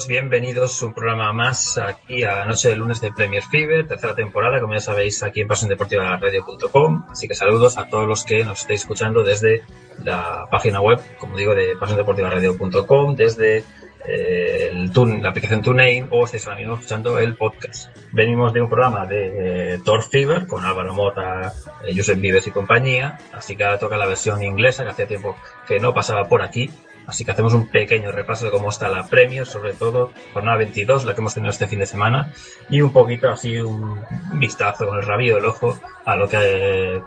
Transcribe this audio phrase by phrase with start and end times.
[0.00, 0.06] Fiberos.
[0.06, 4.60] Bienvenidos a un programa más aquí a Noche de Lunes de Premier Fiber, tercera temporada,
[4.60, 7.04] como ya sabéis, aquí en pasiondeportivaradio.com.
[7.10, 9.62] Así que saludos a todos los que nos estéis escuchando desde
[10.02, 13.64] la página web, como digo, de pasiondeportivaradio.com, desde
[14.06, 17.94] eh, el tune, la aplicación TuneIn o estáis ahora mismo escuchando el podcast.
[18.12, 21.52] Venimos de un programa de eh, Thor Fever con Álvaro Mota,
[21.84, 25.36] eh, Josep Vives y compañía, así que ahora toca la versión inglesa que hacía tiempo
[25.66, 26.70] que no pasaba por aquí.
[27.10, 31.04] Así que hacemos un pequeño repaso de cómo está la Premier, sobre todo jornada 22,
[31.04, 32.32] la que hemos tenido este fin de semana,
[32.68, 34.00] y un poquito así un
[34.34, 37.02] vistazo con el rabillo del ojo a lo que, eh,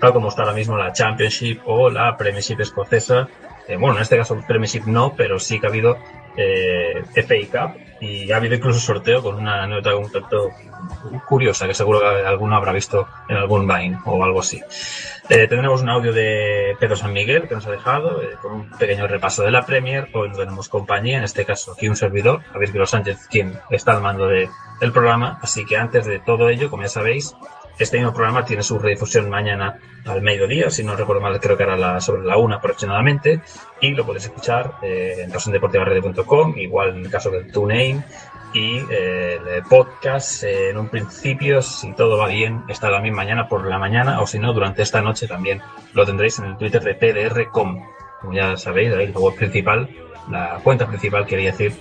[0.00, 3.28] tal como está ahora mismo la Championship o la Premiership escocesa.
[3.68, 5.98] Eh, bueno, en este caso Premiership no, pero sí que ha habido
[6.34, 10.48] eh, FA Cup y ha habido incluso sorteo con una nota un tanto
[11.28, 14.62] curiosa que seguro que alguno habrá visto en algún Vine o algo así.
[15.28, 18.70] Eh, tendremos un audio de Pedro San Miguel que nos ha dejado eh, con un
[18.70, 20.08] pequeño repaso de la Premier.
[20.14, 23.92] Hoy no tenemos compañía, en este caso aquí un servidor, Javier Quiro Sánchez, quien está
[23.92, 24.48] al mando de-
[24.80, 25.38] del programa.
[25.42, 27.34] Así que antes de todo ello, como ya sabéis,
[27.78, 31.62] este mismo programa tiene su redifusión mañana al mediodía, si no recuerdo mal, creo que
[31.62, 33.40] era la, sobre la una aproximadamente,
[33.80, 38.04] y lo podéis escuchar eh, en pasiondeportivaradio.com, igual en el caso del TuneIn,
[38.52, 43.48] y eh, el podcast eh, en un principio, si todo va bien, estará también mañana
[43.48, 45.60] por la mañana, o si no, durante esta noche también
[45.94, 47.82] lo tendréis en el Twitter de PDRcom.
[48.20, 49.88] Como ya sabéis, ahí la web principal,
[50.30, 51.74] la cuenta principal, quería decir,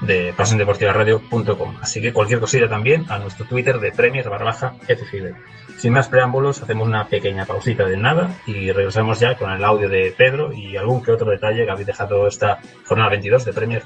[0.00, 1.76] de pasiondeportivaradio.com.
[1.80, 5.34] Así que cualquier cosilla también a nuestro Twitter de Premier barra baja FFIBE.
[5.76, 9.88] Sin más preámbulos, hacemos una pequeña pausita de nada y regresamos ya con el audio
[9.88, 13.82] de Pedro y algún que otro detalle que habéis dejado esta jornada 22 de Premier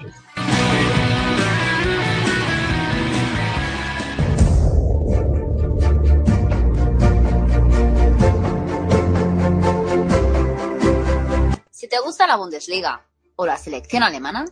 [11.88, 13.02] Si te gusta la Bundesliga
[13.36, 14.44] o la selección alemana,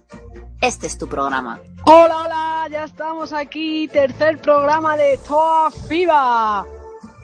[0.62, 1.60] este es tu programa.
[1.84, 6.64] Hola, hola, ya estamos aquí, tercer programa de Toa FIBA.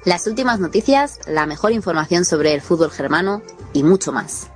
[0.05, 3.41] Las últimas noticias, la mejor información sobre el fútbol germano
[3.73, 4.50] y mucho más.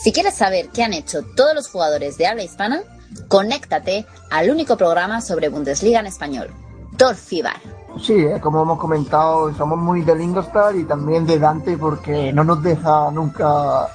[0.00, 2.84] Si quieres saber qué han hecho todos los jugadores de habla hispana,
[3.30, 6.48] conéctate al único programa sobre Bundesliga en español,
[6.96, 7.60] Tor Fibar.
[8.02, 12.42] Sí, eh, como hemos comentado, somos muy de Lingostar y también de Dante porque no
[12.42, 13.88] nos deja nunca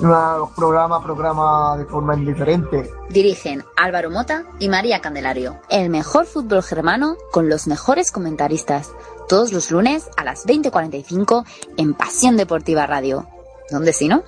[0.00, 2.90] una programa programa de forma indiferente.
[3.08, 5.58] Dirigen Álvaro Mota y María Candelario.
[5.70, 8.90] El mejor fútbol germano con los mejores comentaristas.
[9.30, 11.44] Todos los lunes a las 20.45
[11.78, 13.26] en Pasión Deportiva Radio.
[13.70, 14.22] ¿Dónde si no?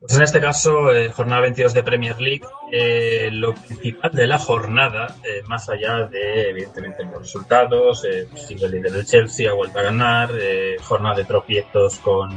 [0.00, 4.38] Pues en este caso, eh, jornada 22 de Premier League, eh, lo principal de la
[4.38, 9.78] jornada, eh, más allá de, evidentemente, los resultados, sigue el líder del Chelsea, ha vuelto
[9.78, 10.30] a ganar,
[10.82, 12.34] jornada de tropiezos con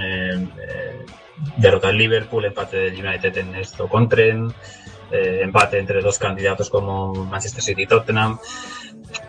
[1.57, 4.53] derrota del Liverpool, empate del United en esto con Tren,
[5.11, 8.39] eh, empate entre dos candidatos como Manchester City y Tottenham.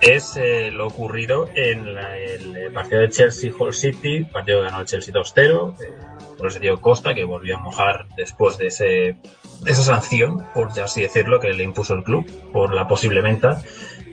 [0.01, 5.13] Es eh, lo ocurrido en la- el partido de Chelsea-Hall City, partido ganó el Chelsea
[5.15, 5.93] 2-0, eh,
[6.37, 10.69] por ese tío Costa, que volvió a mojar después de, ese, de esa sanción, por
[10.81, 13.63] así decirlo, que le impuso el club por la posible venta,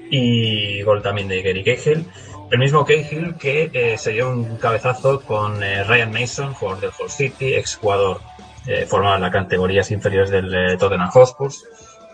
[0.10, 2.06] y gol también de Gary Cahill.
[2.51, 6.92] El mismo Cahill que eh, se dio un cabezazo con eh, Ryan Mason, jugador del
[7.00, 8.21] Hull City, exjugador
[8.68, 11.51] eh, formado en las categorías inferiores del eh, Tottenham Hotspur,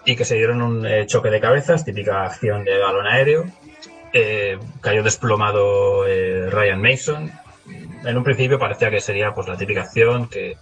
[0.06, 3.46] y que se dieron un eh, choque de cabezas, típica acción de balón aéreo.
[4.14, 7.32] Eh, cayó desplomado eh, Ryan Mason.
[8.04, 10.58] En un principio parecía que sería pues la típica acción, que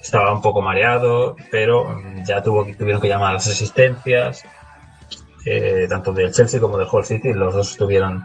[0.00, 4.44] estaba un poco mareado, pero mm, ya tuvo, tuvieron que llamar a las asistencias,
[5.88, 8.24] tanto del Chelsea como del Hull City, los dos estuvieron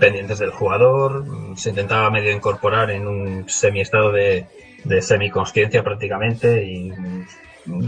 [0.00, 4.46] pendientes del jugador, se intentaba medio incorporar en un semiestado de,
[4.84, 6.90] de semiconsciencia prácticamente y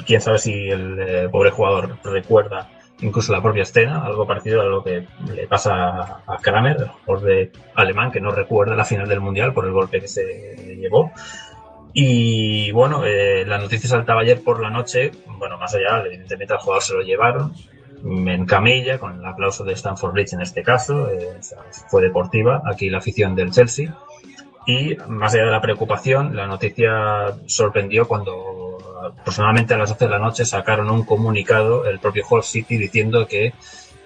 [0.07, 2.71] quién sabe si el eh, pobre jugador recuerda
[3.01, 7.27] incluso la propia escena, algo parecido a lo que le pasa a Kramer, el jugador
[7.27, 11.13] de alemán que no recuerda la final del mundial por el golpe que se llevó.
[11.93, 16.61] Y bueno, eh, la noticia saltaba ayer por la noche, bueno, más allá, evidentemente al
[16.61, 17.53] jugador se lo llevaron
[18.05, 21.39] en camilla, con el aplauso de Stanford Bridge en este caso, eh,
[21.89, 23.97] fue deportiva, aquí la afición del Chelsea.
[24.67, 30.11] Y más allá de la preocupación, la noticia sorprendió cuando personalmente a las 12 de
[30.11, 33.55] la noche sacaron un comunicado el propio Hull City diciendo que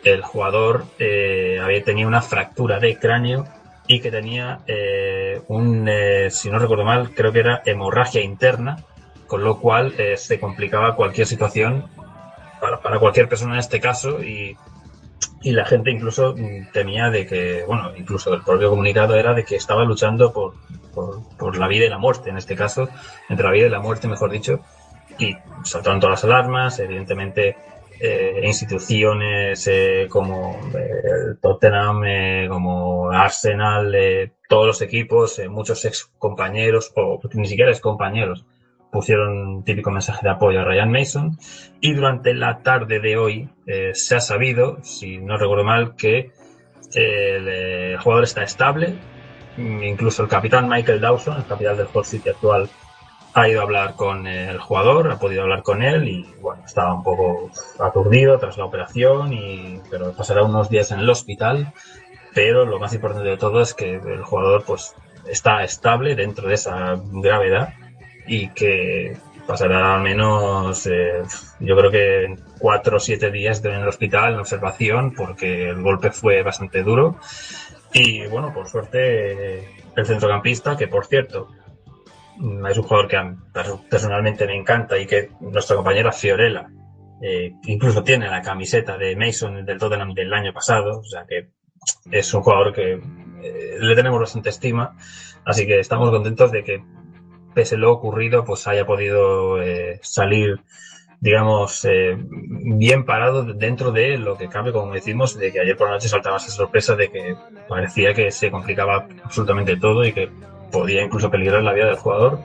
[0.05, 3.47] el jugador eh, había tenido una fractura de cráneo
[3.87, 8.85] y que tenía eh, un, eh, si no recuerdo mal, creo que era hemorragia interna,
[9.27, 11.87] con lo cual eh, se complicaba cualquier situación
[12.61, 14.57] para, para cualquier persona en este caso y,
[15.43, 19.45] y la gente incluso mm, temía de que, bueno, incluso el propio comunicado era de
[19.45, 20.55] que estaba luchando por,
[21.39, 22.89] por, la vida y la muerte, en este caso,
[23.29, 24.61] entre la vida y la muerte, mejor dicho,
[25.19, 27.57] y saltaron todas las alarmas, evidentemente
[28.01, 35.85] eh, instituciones eh, como eh, Tottenham, eh, como Arsenal, eh, todos los equipos, eh, muchos
[35.85, 38.45] ex compañeros, o ni siquiera ex compañeros,
[38.91, 41.39] pusieron un típico mensaje de apoyo a Ryan Mason.
[41.81, 46.33] Y durante la tarde de hoy eh, se ha sabido, si no recuerdo mal, que
[46.95, 48.95] el, eh, jugador está estable.
[49.57, 52.69] Mm, Incluso el capitán Michael Dawson, el capitán del Hull City actual,
[53.33, 56.93] ha ido a hablar con el jugador, ha podido hablar con él y bueno, estaba
[56.93, 57.49] un poco
[57.79, 61.73] aturdido tras la operación, y, pero pasará unos días en el hospital.
[62.35, 64.95] Pero lo más importante de todo es que el jugador pues
[65.29, 67.75] está estable dentro de esa gravedad
[68.27, 71.23] y que pasará menos, eh,
[71.59, 76.11] yo creo que cuatro o siete días en el hospital en observación porque el golpe
[76.11, 77.19] fue bastante duro.
[77.93, 81.49] Y bueno, por suerte, el centrocampista, que por cierto,
[82.37, 83.19] mm, es un jugador que
[83.89, 86.69] personalmente me encanta y que nuestra compañera Fiorella
[87.23, 91.49] eh, incluso tiene la camiseta de Mason del Tottenham del año pasado, o sea que
[92.11, 92.93] es un jugador que
[93.43, 94.97] eh, le tenemos bastante estima,
[95.45, 96.83] así que estamos contentos de que
[97.55, 100.61] pese lo ocurrido, pues haya podido eh, salir,
[101.21, 105.89] digamos, eh, bien parado dentro de lo que cabe, como decimos, de que ayer por
[105.89, 107.37] la noche saltaba esa sorpresa de que
[107.69, 110.31] parecía que se complicaba absolutamente todo y que
[110.73, 112.41] podía incluso peligrar la vida del jugador.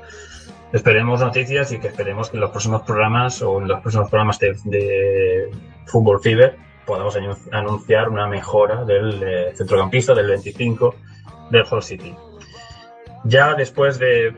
[0.74, 4.39] Esperemos noticias y que esperemos que en los próximos programas o en los próximos programas
[4.39, 5.50] de, de
[5.85, 10.95] Fútbol Fever podamos anun- anunciar una mejora del eh, centrocampista del 25
[11.51, 12.13] del Hull City.
[13.24, 14.35] Ya después de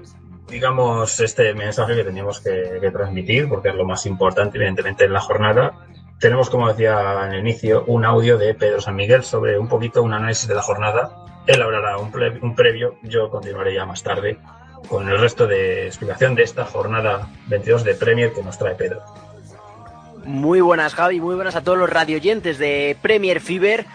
[0.50, 5.14] digamos, este mensaje que teníamos que, que transmitir, porque es lo más importante, evidentemente, en
[5.14, 5.74] la jornada.
[6.20, 10.02] Tenemos, como decía en el inicio, un audio de Pedro San Miguel sobre un poquito
[10.02, 11.12] un análisis de la jornada.
[11.46, 12.12] Él hablará un,
[12.42, 14.40] un previo, yo continuaré ya más tarde
[14.90, 19.02] con el resto de explicación de esta jornada 22 de Premier que nos trae Pedro.
[20.26, 23.86] Muy buenas, Javi, muy buenas a todos los radioyentes de Premier Fever.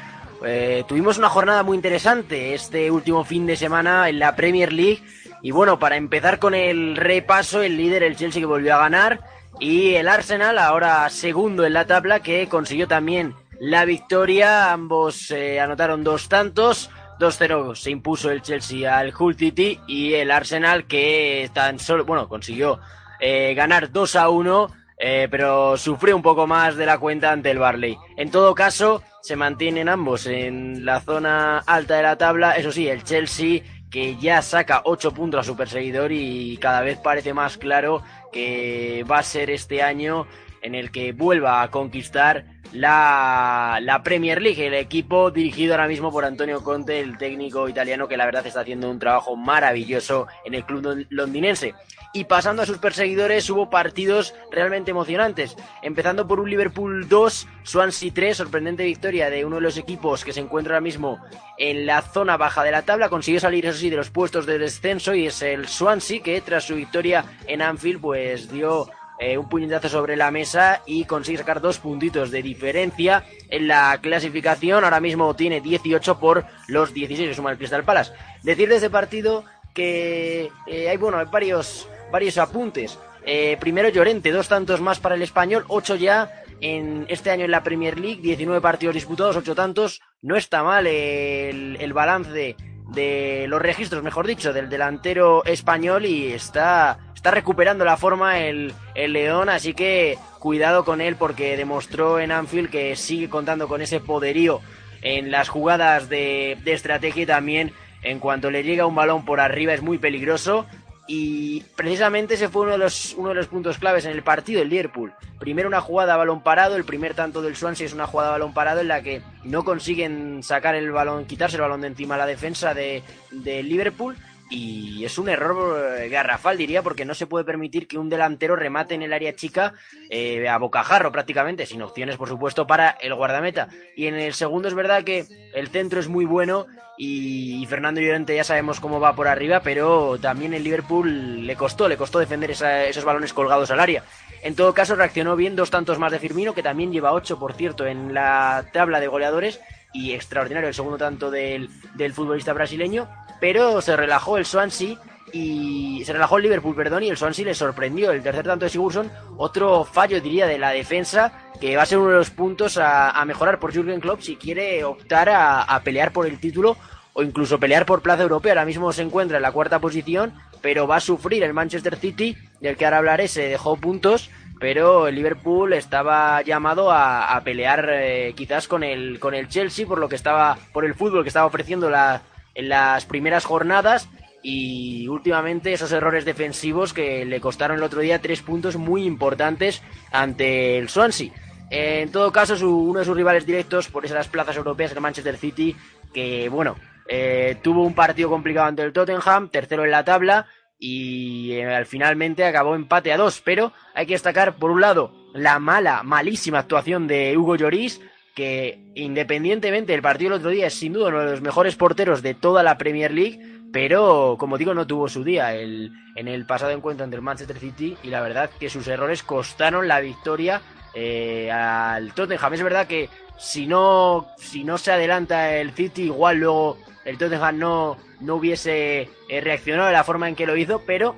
[0.45, 5.03] Eh, tuvimos una jornada muy interesante este último fin de semana en la Premier League.
[5.43, 9.21] Y bueno, para empezar con el repaso, el líder, el Chelsea, que volvió a ganar.
[9.61, 14.73] Y el Arsenal, ahora segundo en la tabla, que consiguió también la victoria.
[14.73, 16.91] Ambos eh, anotaron dos tantos.
[17.19, 22.29] 2-0 se impuso el Chelsea al Hull City y el Arsenal que tan solo, bueno,
[22.29, 22.81] consiguió
[23.21, 27.53] eh, ganar 2 a 1, eh, pero sufrió un poco más de la cuenta ante
[27.53, 27.97] el Barley.
[28.17, 32.57] En todo caso, se mantienen ambos en la zona alta de la tabla.
[32.57, 36.99] Eso sí, el Chelsea que ya saca 8 puntos a su perseguidor y cada vez
[36.99, 40.27] parece más claro que va a ser este año
[40.63, 46.11] en el que vuelva a conquistar la, la, Premier League, el equipo dirigido ahora mismo
[46.11, 50.55] por Antonio Conte, el técnico italiano que la verdad está haciendo un trabajo maravilloso en
[50.55, 51.75] el club londinense.
[52.15, 58.13] Y pasando a sus perseguidores, hubo partidos realmente emocionantes, empezando por un Liverpool 2, Swansea
[58.13, 61.21] 3, sorprendente victoria de uno de los equipos que se encuentra ahora mismo
[61.57, 64.59] en la zona baja de la tabla, consiguió salir eso sí de los puestos de
[64.59, 68.91] descenso y es el Swansea que tras su victoria en Anfield pues dio
[69.23, 73.97] eh, un puñetazo sobre la mesa y consigue sacar dos puntitos de diferencia en la
[74.03, 74.83] clasificación.
[74.83, 78.13] Ahora mismo tiene 18 por los 16 que suma el Crystal Palace.
[78.43, 82.99] Decir de este partido que eh, hay, bueno, hay varios, varios apuntes.
[83.25, 87.53] Eh, primero Llorente, dos tantos más para el español, ocho ya en este año en
[87.53, 90.01] la Premier League, 19 partidos disputados, ocho tantos.
[90.21, 92.57] No está mal el, el balance
[92.89, 98.75] de los registros, mejor dicho, del delantero español y está está recuperando la forma el,
[98.97, 103.81] el León, así que cuidado con él porque demostró en Anfield que sigue contando con
[103.81, 104.61] ese poderío
[105.03, 109.39] en las jugadas de, de estrategia y también en cuanto le llega un balón por
[109.39, 110.67] arriba es muy peligroso
[111.07, 114.59] y precisamente ese fue uno de los, uno de los puntos claves en el partido
[114.59, 115.13] del Liverpool.
[115.39, 118.33] Primero una jugada a balón parado, el primer tanto del Swansea es una jugada a
[118.33, 122.17] balón parado en la que no consiguen sacar el balón, quitarse el balón de encima
[122.17, 124.17] a la defensa de, de Liverpool
[124.53, 128.55] y es un error eh, garrafal, diría, porque no se puede permitir que un delantero
[128.55, 129.73] remate en el área chica
[130.11, 133.69] eh, a bocajarro prácticamente, sin opciones, por supuesto, para el guardameta.
[133.97, 136.67] Y en el segundo es verdad que el centro es muy bueno
[136.99, 141.89] y, Fernando Llorente ya sabemos cómo va por arriba, pero también el Liverpool le costó,
[141.89, 144.05] le costó defender esos balones colgados al área.
[144.43, 147.55] En todo caso, reaccionó bien dos tantos más de Firmino, que también lleva ocho, por
[147.55, 149.61] cierto, en la tabla de goleadores,
[149.93, 153.09] y extraordinario el segundo tanto del, del futbolista brasileño
[153.43, 154.99] pero se relajó el Swansea
[155.33, 158.13] y se relajó el Liverpool, perdón, y el Swansea le sorprendió.
[158.13, 161.99] El tercer tanto de Sigurdsson, otro fallo, diría, de la defensa, que va a ser
[161.99, 166.29] uno de los puntos a, mejorar por Jürgen Klopp si quiere optar a, pelear por
[166.29, 166.77] el título
[167.15, 168.53] o incluso pelear por plaza europea.
[168.53, 172.37] Ahora mismo se encuentra en la cuarta posición, pero va a sufrir el Manchester City,
[172.61, 174.31] del que ahora hablaré, se dejó puntos,
[174.61, 179.99] pero el Liverpool estaba llamado a, pelear eh, quizás con el, con el Chelsea por
[179.99, 182.23] lo que estaba, por el fútbol que estaba ofreciendo la,
[182.55, 184.09] en las primeras jornadas
[184.43, 189.83] y últimamente esos errores defensivos que le costaron el otro día tres puntos muy importantes
[190.11, 191.33] ante el Swansea.
[191.71, 195.75] En todo caso, uno de sus rivales directos por esas plazas europeas, el Manchester City,
[196.13, 196.77] que bueno,
[197.09, 200.47] eh, tuvo un partido complicado ante el Tottenham, tercero en la tabla,
[200.79, 203.41] y eh, finalmente acabó empate a dos.
[203.43, 208.03] Pero hay que destacar, por un lado, la mala, malísima actuación de Hugo Lloris,
[208.35, 212.23] que independientemente del partido del otro día es sin duda uno de los mejores porteros
[212.23, 213.41] de toda la Premier League,
[213.73, 217.59] pero como digo no tuvo su día el, en el pasado encuentro entre el Manchester
[217.59, 220.63] City y la verdad que sus errores costaron la victoria
[220.95, 222.55] eh, al Tottenham.
[222.55, 223.09] Es verdad que
[223.39, 229.11] si no, si no se adelanta el City igual luego el Tottenham no, no hubiese
[229.29, 231.17] eh, reaccionado de la forma en que lo hizo, pero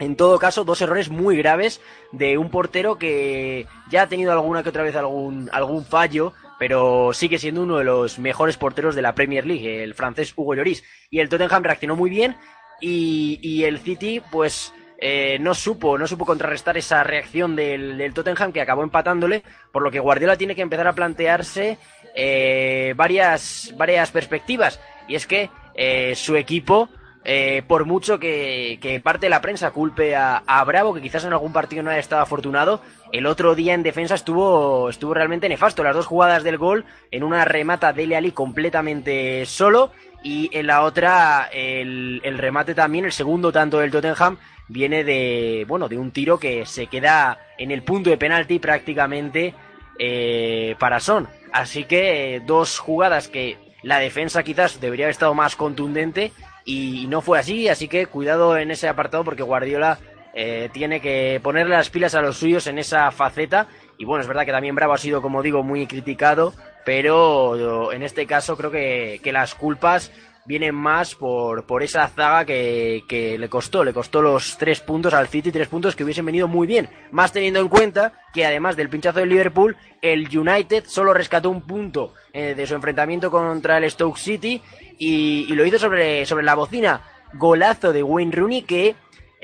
[0.00, 1.80] en todo caso, dos errores muy graves
[2.10, 7.12] de un portero que ya ha tenido alguna que otra vez algún, algún fallo, pero
[7.12, 10.84] sigue siendo uno de los mejores porteros de la Premier League, el francés Hugo Lloris.
[11.10, 12.36] Y el Tottenham reaccionó muy bien
[12.80, 18.60] y, el City, pues, eh, no supo, no supo contrarrestar esa reacción del, Tottenham que
[18.60, 19.42] acabó empatándole,
[19.72, 21.78] por lo que Guardiola tiene que empezar a plantearse
[22.14, 24.80] eh, varias, varias perspectivas.
[25.08, 26.88] Y es que eh, su equipo
[27.24, 31.52] eh, por mucho que, parte de la prensa culpe a, Bravo, que quizás en algún
[31.52, 35.82] partido no haya estado afortunado, el otro día en defensa estuvo, estuvo realmente nefasto.
[35.82, 39.90] Las dos jugadas del gol, en una remata Dele Ali completamente solo,
[40.22, 44.36] y en la otra el, remate también, el segundo tanto del Tottenham,
[44.68, 49.54] viene de, bueno, de un tiro que se queda en el punto de penalti prácticamente
[49.98, 51.28] eh, para Son.
[51.52, 56.32] Así que dos jugadas que la defensa quizás debería haber estado más contundente
[56.64, 59.98] y no fue así, así que cuidado en ese apartado porque Guardiola
[60.34, 63.68] eh, tiene que ponerle las pilas a los suyos en esa faceta.
[63.98, 66.52] Y bueno, es verdad que también Bravo ha sido, como digo, muy criticado,
[66.84, 70.10] pero en este caso creo que, que las culpas
[70.46, 75.14] vienen más por, por esa zaga que, que, le costó, le costó los tres puntos
[75.14, 78.76] al City, tres puntos que hubiesen venido muy bien, más teniendo en cuenta que además
[78.76, 83.78] del pinchazo del Liverpool, el United solo rescató un punto eh, de su enfrentamiento contra
[83.78, 84.60] el Stoke City
[84.98, 87.00] y, lo hizo sobre, sobre la bocina.
[87.34, 88.94] Golazo de Wayne Rooney que,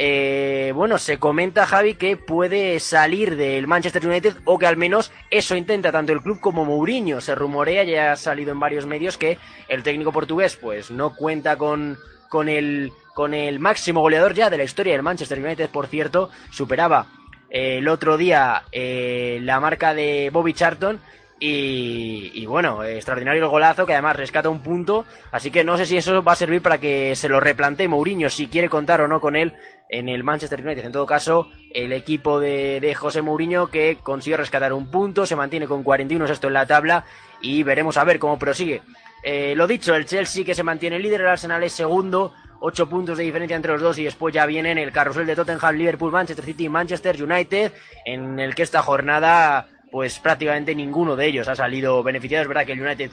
[0.02, 5.12] eh, bueno, se comenta Javi que puede salir del Manchester United o que al menos
[5.30, 7.20] eso intenta tanto el club como Mourinho.
[7.20, 9.36] Se rumorea, ya ha salido en varios medios que
[9.68, 11.98] el técnico portugués pues no cuenta con,
[12.30, 16.30] con el con el máximo goleador ya de la historia del Manchester United, por cierto,
[16.50, 17.08] superaba
[17.50, 20.98] eh, el otro día eh, la marca de Bobby Charlton
[21.40, 25.86] y, y bueno, extraordinario el golazo que además rescata un punto, así que no sé
[25.86, 29.08] si eso va a servir para que se lo replantee Mourinho, si quiere contar o
[29.08, 29.54] no con él
[29.88, 30.84] en el Manchester United.
[30.84, 35.34] En todo caso, el equipo de, de José Mourinho que consigue rescatar un punto, se
[35.34, 37.04] mantiene con 41 esto en la tabla
[37.40, 38.82] y veremos a ver cómo prosigue.
[39.22, 43.18] Eh, lo dicho, el Chelsea que se mantiene líder, el Arsenal es segundo, 8 puntos
[43.18, 46.44] de diferencia entre los dos y después ya vienen el carrusel de Tottenham, Liverpool, Manchester
[46.44, 47.72] City, Manchester United,
[48.04, 52.42] en el que esta jornada pues prácticamente ninguno de ellos ha salido beneficiado.
[52.42, 53.10] Es verdad que el United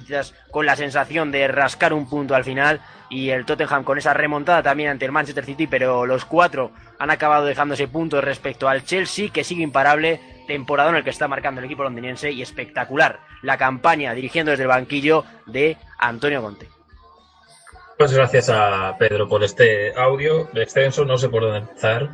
[0.52, 4.62] con la sensación de rascar un punto al final y el Tottenham con esa remontada
[4.64, 9.30] también ante el Manchester City, pero los cuatro han acabado dejándose puntos respecto al Chelsea,
[9.32, 13.58] que sigue imparable, temporada en el que está marcando el equipo londinense y espectacular la
[13.58, 16.68] campaña dirigiendo desde el banquillo de Antonio Conte.
[17.98, 22.10] Pues gracias a Pedro por este audio extenso, no sé por dónde empezar,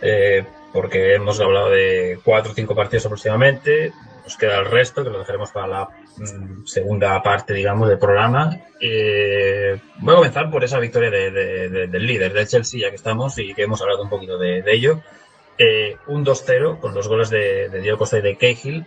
[0.00, 0.44] eh,
[0.76, 3.92] porque hemos hablado de cuatro o cinco partidos aproximadamente,
[4.22, 8.56] nos queda el resto, que lo dejaremos para la mm, segunda parte, digamos, del programa.
[10.00, 12.96] Voy a comenzar por esa victoria de- de- de- del líder, del Chelsea, ya que
[12.96, 15.00] estamos y que hemos hablado un poquito de, ello.
[15.58, 18.84] Eh, un 2-0 con los goles de, de Diego Costa y de Cahill,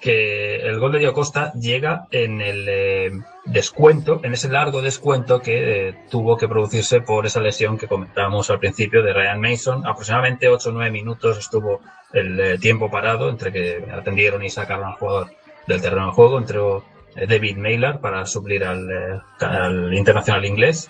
[0.00, 3.10] que el gol de Diego Costa llega en el eh,
[3.44, 8.50] descuento, en ese largo descuento que eh, tuvo que producirse por esa lesión que comentábamos
[8.50, 9.86] al principio de Ryan Mason.
[9.86, 11.80] Aproximadamente 8 o 9 minutos estuvo
[12.12, 15.30] el eh, tiempo parado entre que atendieron y sacaron al jugador
[15.66, 16.38] del terreno de juego.
[16.38, 16.84] Entró
[17.14, 20.88] David Mailer para suplir al, al internacional inglés.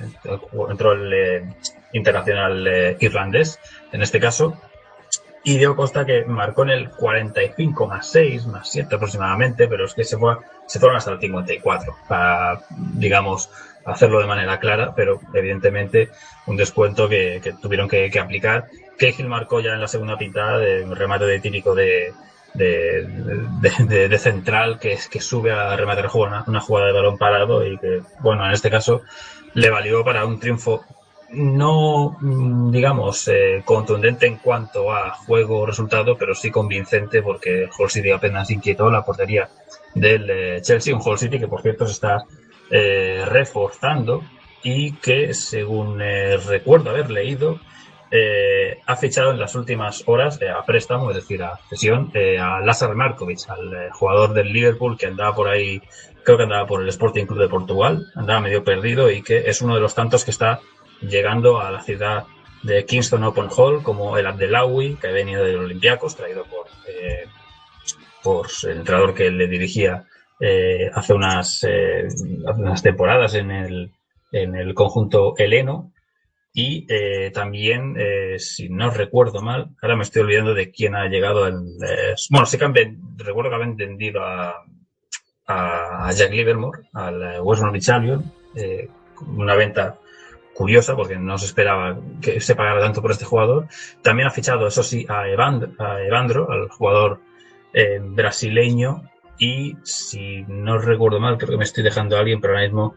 [0.68, 1.54] Entró el
[1.92, 3.60] internacional irlandés,
[3.92, 4.60] en este caso.
[5.46, 9.94] Y Diego Costa que marcó en el 45 más 6, más 7 aproximadamente, pero es
[9.94, 13.48] que se, fue, se fueron hasta el 54 para, digamos,
[13.84, 16.10] hacerlo de manera clara, pero evidentemente
[16.46, 18.66] un descuento que, tuvieron que, que aplicar.
[18.98, 22.12] Cahill marcó ya en la segunda pintada de un remate de típico de,
[22.54, 28.02] de, central que, que sube a rematar una, una jugada de balón parado y que,
[28.18, 29.02] bueno, en este caso
[29.54, 30.84] le valió para un triunfo
[31.30, 37.68] no, mm, digamos, eh, contundente en cuanto a juego o resultado, pero sí convincente porque
[37.78, 39.48] Hull City apenas inquietó la portería
[39.94, 42.24] del eh, Chelsea, un Hull City que por cierto se está
[42.68, 44.24] eh, reforzando
[44.64, 47.60] y que según eh, recuerdo haber leído
[48.10, 52.94] eh, ha fichado en las últimas horas a préstamo, es decir, a cesión, a Lazar
[52.96, 55.80] Markovic, al jugador del Liverpool que andaba por ahí,
[56.24, 59.62] creo que andaba por el Sporting Club de Portugal, andaba medio perdido y que es
[59.62, 60.60] uno de los tantos que está
[61.00, 62.24] llegando a la ciudad
[62.62, 67.26] de Kingston Open Hall, como el Abdelawi, que ha venido del Olympiacos, traído por, eh,
[68.22, 70.04] por el entrenador que le dirigía
[70.40, 72.08] eh, hace, unas, eh,
[72.56, 73.92] unas temporadas en el,
[74.32, 75.92] en el conjunto heleno.
[76.58, 76.86] Y
[77.34, 77.94] también,
[78.38, 81.46] si no recuerdo mal, ahora me estoy olvidando de quién ha llegado.
[81.46, 84.64] Eh, bueno, sí que recuerdo que han vendido a,
[85.46, 88.32] a Jack Livermore, al West Bromwich Albion,
[89.36, 89.98] una venta
[90.56, 93.68] curiosa porque no se esperaba que se pagara tanto por este jugador.
[94.02, 97.20] También ha fichado, eso sí, a Evandro, a Evandro al jugador
[97.72, 99.02] eh, brasileño.
[99.38, 102.94] Y si no recuerdo mal, creo que me estoy dejando a alguien, pero ahora mismo.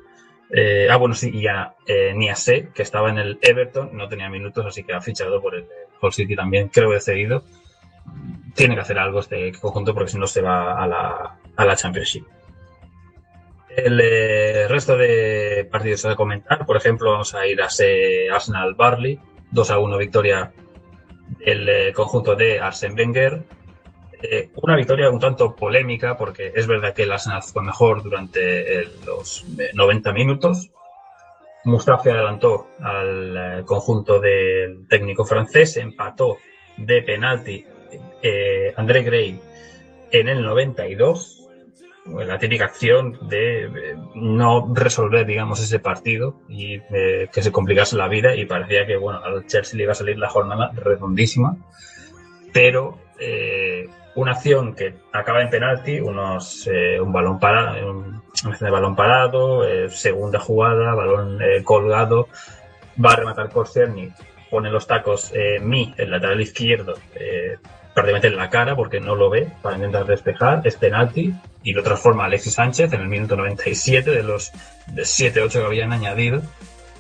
[0.52, 2.16] eh, ah, bueno, sí, y a eh,
[2.74, 5.66] que estaba en el Everton, no tenía minutos, así que ha fichado por el
[6.02, 7.44] Hull City también, creo que cedido.
[8.56, 11.76] Tiene que hacer algo este conjunto porque si no se va a la, a la
[11.76, 12.26] Championship.
[13.86, 17.70] El eh, resto de partidos a comentar, por ejemplo, vamos a ir a
[18.34, 19.20] Arsenal Barley,
[19.52, 20.52] 2 a 1 victoria
[21.38, 23.42] del eh, conjunto de Arsene Wenger.
[24.22, 28.84] Eh, una victoria un tanto polémica porque es verdad que el Arsenal fue mejor durante
[29.06, 30.70] los eh, 90 minutos.
[31.64, 36.38] Mustafi adelantó al conjunto del técnico francés, empató
[36.78, 37.66] de penalti
[38.76, 39.40] André Gray
[40.12, 41.39] en el 92
[42.06, 48.08] la típica acción de no resolver, digamos, ese partido y eh, que se complicase la
[48.08, 51.56] vida y parecía que, bueno, al Chelsea le iba a salir la jornada redondísima,
[52.54, 58.22] pero eh, una acción que acaba en penalti, unos, eh, un balón parado, un,
[58.60, 62.28] balón parado, eh, segunda jugada, balón colgado,
[63.04, 64.12] va a rematar Korserny,
[64.50, 65.32] pone los tacos
[65.62, 66.96] Mi, el lateral izquierdo,
[68.00, 71.34] prácticamente en la cara porque no lo ve para intentar despejar, es penalti
[71.64, 74.54] y lo transforma Alexis Sánchez en el minuto 97 de los
[74.96, 76.42] 7-8 que habían añadido.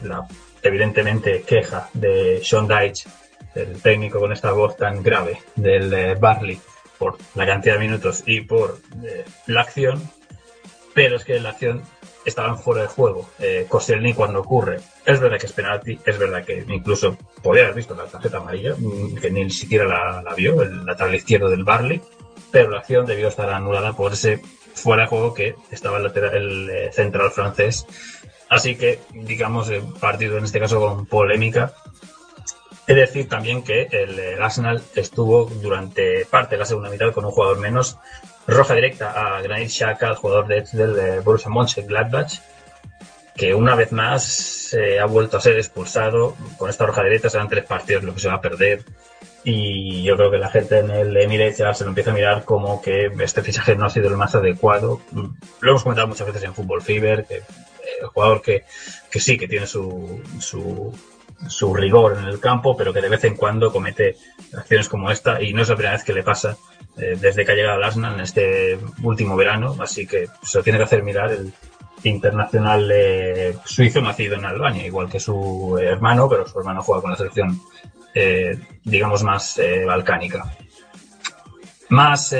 [0.03, 0.27] La
[0.61, 3.09] evidentemente queja de Sean Dyche,
[3.55, 6.59] el técnico con esta voz tan grave del eh, Barley,
[6.97, 10.03] por la cantidad de minutos y por eh, la acción,
[10.93, 11.81] pero es que la acción
[12.25, 13.29] estaban fuera de juego.
[13.39, 13.67] Eh,
[14.15, 18.05] cuando ocurre, es verdad que es penalti, es verdad que incluso podía haber visto la
[18.05, 22.01] tarjeta amarilla, mm, que ni siquiera la, vio, el lateral izquierdo del Barley,
[22.51, 24.41] pero la acción debió estar anulada por ese
[24.73, 27.85] fuera de juego que estaba el, lateral, el eh, central francés.
[28.49, 31.73] Así que, digamos, el partido en este caso con polémica.
[32.87, 37.25] Es decir también que el, el Arsenal estuvo durante parte de la segunda mitad con
[37.25, 37.99] un jugador menos
[38.49, 42.39] roja directa a Granit Xhaka, el jugador de, del de Borussia Mönchengladbach,
[43.35, 46.35] que una vez más eh, ha vuelto a ser expulsado.
[46.57, 48.83] Con esta roja directa serán tres partidos lo que se va a perder.
[49.43, 52.43] Y yo creo que la gente en el Emirates ya se lo empieza a mirar
[52.43, 55.01] como que este fichaje no ha sido el más adecuado.
[55.61, 57.43] Lo hemos comentado muchas veces en Football Fever, que eh,
[58.01, 58.65] el jugador que,
[59.09, 60.93] que sí, que tiene su, su,
[61.47, 64.15] su rigor en el campo, pero que de vez en cuando comete
[64.55, 66.57] acciones como esta y no es la primera vez que le pasa
[66.97, 70.63] eh, desde que ha llegado al Arsenal en este último verano, así que se lo
[70.63, 71.53] tiene que hacer mirar el
[72.03, 77.11] internacional eh, suizo nacido en Albania, igual que su hermano, pero su hermano juega con
[77.11, 77.61] la selección,
[78.13, 80.45] eh, digamos, más balcánica.
[81.89, 82.35] Más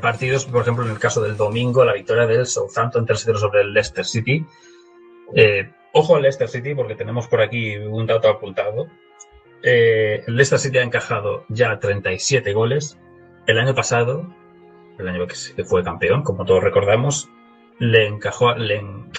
[0.00, 3.72] partidos, por ejemplo, en el caso del domingo, la victoria del Southampton 3-0 sobre el
[3.72, 4.46] Leicester City.
[5.92, 8.88] Ojo al Leicester City porque tenemos por aquí un dato apuntado.
[9.62, 12.98] Eh, el Leicester City ha encajado ya 37 goles.
[13.46, 14.26] El año pasado,
[14.98, 17.28] el año que fue campeón, como todos recordamos,
[17.78, 18.54] le encajó,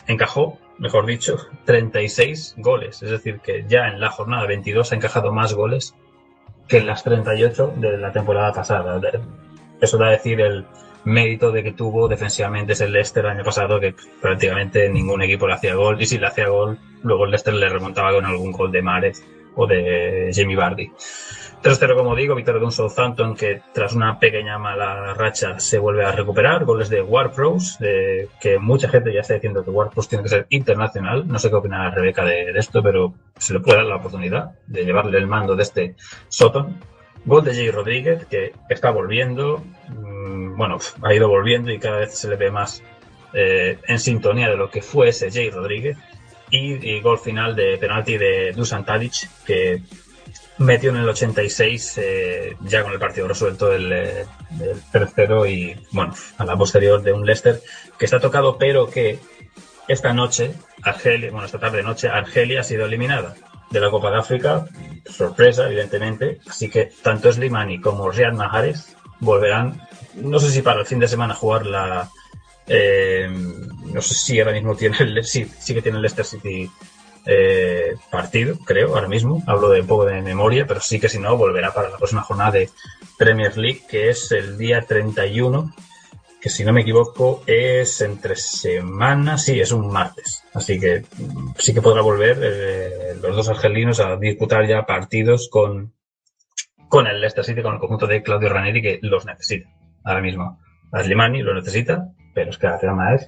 [0.08, 3.02] encajó, mejor dicho, 36 goles.
[3.04, 5.96] Es decir, que ya en la jornada 22 ha encajado más goles
[6.68, 9.00] que en las 38 de la temporada pasada.
[9.82, 10.66] Eso da a decir el
[11.06, 15.54] mérito de que tuvo defensivamente ese Leicester el año pasado, que prácticamente ningún equipo le
[15.54, 18.72] hacía gol, y si le hacía gol, luego el Leicester le remontaba con algún gol
[18.72, 19.24] de Mares
[19.56, 20.92] o de Jamie Vardy.
[21.64, 26.04] 3-0, como digo, victoria de un Southampton que tras una pequeña mala racha se vuelve
[26.04, 26.66] a recuperar.
[26.66, 31.26] Goles de Warpros, que mucha gente ya está diciendo que Warpros tiene que ser internacional.
[31.26, 34.52] No sé qué opina Rebeca de, de esto, pero se le puede dar la oportunidad
[34.68, 35.96] de llevarle el mando de este
[36.28, 36.82] Soton.
[37.26, 39.64] Gol de Jay Rodríguez, que está volviendo.
[39.88, 42.84] mm, Bueno, ha ido volviendo y cada vez se le ve más
[43.34, 45.98] eh, en sintonía de lo que fue ese Jay Rodríguez.
[46.52, 49.82] Y, gol final de penalti de Dusan Tadic, que
[50.60, 54.26] metió en el 86 eh, ya con el partido resuelto el, eh,
[54.92, 57.60] tercero y bueno a la posterior de un Leicester
[57.98, 59.18] que está tocado pero que
[59.88, 63.36] esta noche Argelia bueno esta tarde noche Argelia ha sido eliminada
[63.74, 64.66] de la Copa de África
[65.06, 69.82] sorpresa evidentemente así que tanto Slimani como Riyad Mahrez volverán
[70.16, 72.10] no sé si para el fin de semana jugar la
[72.68, 76.70] eh, no sé si ahora mismo tiene el, sí, sí que tiene el Leicester City
[77.26, 79.44] eh, partido, creo, ahora mismo.
[79.48, 82.22] Hablo de un poco de memoria, pero sí que si no, volverá para la próxima
[82.22, 82.70] jornada de
[83.18, 85.74] Premier League, que es el día 31,
[86.44, 90.44] que si no me equivoco es entre semanas, sí, es un martes.
[90.54, 91.06] Así que
[91.58, 95.94] sí que podrá volver eh, los dos argelinos a disputar ya partidos con,
[96.90, 99.70] con el Leicester City, con el conjunto de Claudio Ranieri, que los necesita
[100.04, 100.60] ahora mismo.
[100.92, 103.28] Aslimani lo necesita, pero es que el Real Madrid,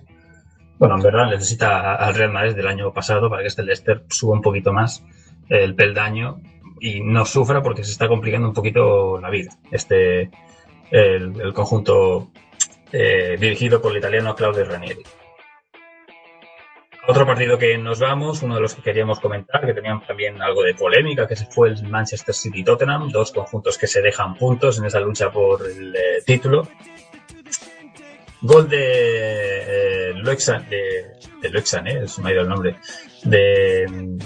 [0.78, 4.34] bueno, en verdad necesita al Real Madrid del año pasado para que este Leicester suba
[4.34, 5.06] un poquito más
[5.47, 6.41] el peldaño
[6.82, 9.51] y no sufra porque se está complicando un poquito la vida.
[9.71, 10.30] Este,
[10.91, 12.30] el conjunto
[12.97, 15.03] eh, dirigido por el italiano Claudio Ranieri.
[17.08, 20.63] Otro partido que nos vamos, uno de los que queríamos comentar, que tenían también algo
[20.63, 24.86] de polémica, que fue el Manchester City Tottenham, dos conjuntos que se dejan puntos en
[24.86, 26.67] esa lucha por el eh, título.
[28.41, 31.05] Gol de eh, de,
[31.41, 32.77] de Loexan, eh, se me ha ido el nombre,
[33.23, 34.17] de mm,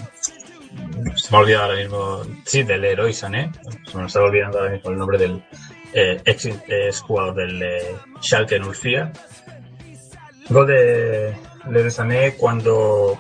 [1.16, 3.52] se me ha olvidado ahora mismo, sí, del Leroy Sané,
[3.86, 5.44] se me estaba olvidando ahora mismo el nombre del
[5.94, 9.12] eh, ex, ex jugador del eh, Schalke Nulfia.
[10.50, 11.36] Gol de
[11.70, 13.18] Leroy Sané cuando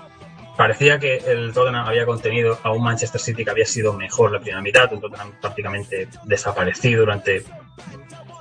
[0.58, 4.40] parecía que el Tottenham había contenido a un Manchester City que había sido mejor la
[4.40, 7.44] primera mitad, un Tottenham prácticamente desaparecido durante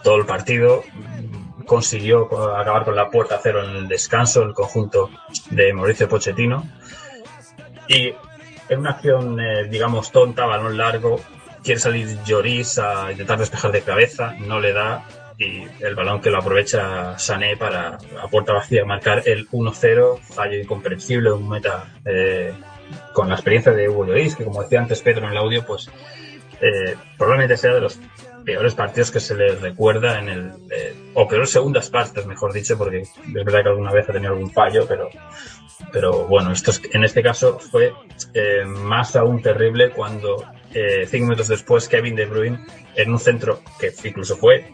[0.03, 0.83] todo el partido,
[1.67, 2.25] consiguió
[2.57, 5.11] acabar con la puerta cero en el descanso el conjunto
[5.51, 6.65] de Mauricio Pochettino
[7.87, 8.13] y
[8.69, 11.21] en una acción eh, digamos tonta, balón largo
[11.63, 15.07] quiere salir Lloris a intentar despejar de cabeza, no le da
[15.39, 20.59] y el balón que lo aprovecha Sané para a puerta vacía marcar el 1-0, fallo
[20.59, 22.53] incomprensible, un meta eh,
[23.13, 25.89] con la experiencia de Hugo Lloris, que como decía antes Pedro en el audio, pues
[26.61, 28.01] eh, probablemente sea de los
[28.45, 32.79] peores partidos que se le recuerda en el eh, o peores segundas partes mejor dicho
[32.79, 35.11] porque es verdad que alguna vez ha tenido algún fallo pero
[35.93, 37.93] pero bueno esto es, en este caso fue
[38.33, 42.59] eh, más aún terrible cuando eh, cinco minutos después Kevin De Bruyne
[42.95, 44.73] en un centro que incluso fue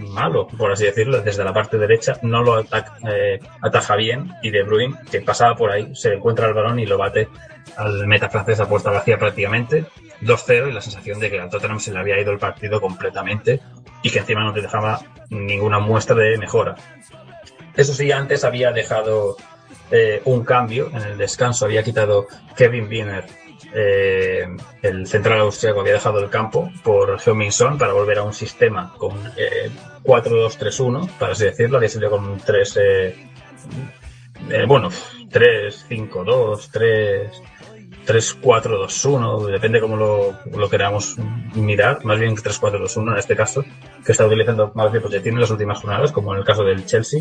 [0.00, 4.50] malo, por así decirlo, desde la parte derecha, no lo ataca, eh, ataja bien y
[4.50, 7.28] De Bruyne, que pasaba por ahí, se encuentra el balón y lo bate
[7.76, 9.84] al meta francés a puerta vacía prácticamente,
[10.22, 13.60] 2-0 y la sensación de que al Tottenham se le había ido el partido completamente
[14.02, 16.74] y que encima no te dejaba ninguna muestra de mejora.
[17.76, 19.36] Eso sí, antes había dejado
[19.90, 23.24] eh, un cambio en el descanso, había quitado Kevin Wiener
[23.74, 24.46] eh,
[24.82, 29.12] el central austriaco había dejado el campo por Heung-Min para volver a un sistema con
[29.36, 29.70] eh,
[30.02, 33.16] 4-2-3-1, para así decirlo, había salido con 3, eh,
[34.50, 37.42] eh, bueno, 3-5-2, 3...
[38.04, 41.16] 3-4-2-1, depende cómo lo, lo, queramos
[41.54, 43.64] mirar, más bien 3-4-2-1 en este caso,
[44.04, 46.84] que está utilizando más bien tiene en las últimas jornadas, como en el caso del
[46.84, 47.20] Chelsea,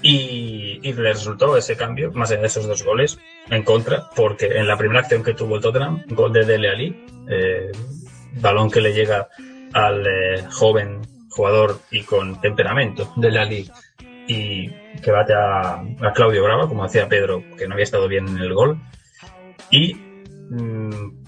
[0.00, 3.18] y, y, le resultó ese cambio, más allá de esos dos goles,
[3.50, 7.04] en contra, porque en la primera acción que tuvo el Tottenham, gol de Dele Ali,
[7.28, 7.70] eh,
[8.40, 9.28] balón que le llega
[9.72, 13.70] al eh, joven jugador y con temperamento, Dele Ali,
[14.26, 14.68] y
[15.00, 18.38] que bate a, a, Claudio Brava, como decía Pedro, que no había estado bien en
[18.38, 18.80] el gol.
[19.70, 21.24] Y mmm,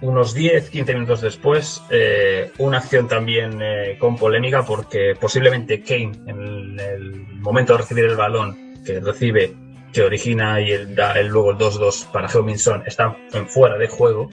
[0.00, 3.58] unos 10, 15 minutos después, eh, una acción también
[3.98, 9.54] con polémica porque posiblemente Kane, en el, momento de recibir el balón que recibe,
[9.94, 13.88] que origina y el, da el, luego el 2-2 para Heuminson, está en fuera de
[13.88, 14.28] juego.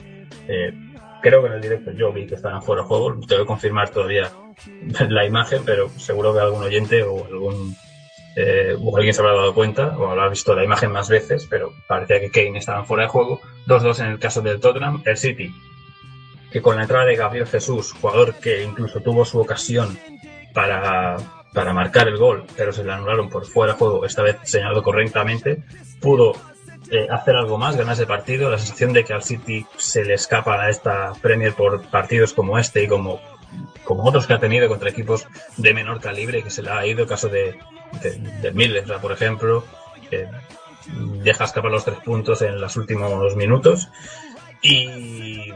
[0.48, 0.74] Eh,
[1.22, 3.90] creo que en el directo yo vi que estaban fuera de juego, tengo que confirmar
[3.90, 4.30] todavía
[5.08, 7.76] la imagen, pero seguro que algún oyente o algún
[8.34, 11.72] eh, o alguien se habrá dado cuenta o habrá visto la imagen más veces, pero
[11.86, 13.40] parecía que Kane estaba fuera de juego.
[13.66, 15.02] 2-2 en el caso del Tottenham.
[15.04, 15.54] El City,
[16.50, 19.96] que con la entrada de Gabriel Jesús, jugador que incluso tuvo su ocasión
[20.52, 21.16] para,
[21.52, 24.82] para marcar el gol, pero se le anularon por fuera de juego, esta vez señalado
[24.82, 25.64] correctamente,
[26.00, 26.32] pudo
[26.90, 28.50] eh, hacer algo más, ganar ese partido.
[28.50, 32.58] La sensación de que al City se le escapa a esta Premier por partidos como
[32.58, 33.20] este y como
[33.84, 37.02] como otros que ha tenido contra equipos de menor calibre, que se le ha ido,
[37.02, 37.58] el caso de,
[38.00, 39.64] de, de por ejemplo,
[41.22, 43.88] deja escapar los tres puntos en los últimos minutos.
[44.62, 45.52] Y,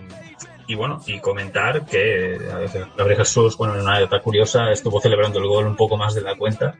[0.66, 2.38] y bueno, y comentar que
[2.96, 6.22] Gabriel Jesús, bueno, en una anécdota curiosa, estuvo celebrando el gol un poco más de
[6.22, 6.76] la cuenta,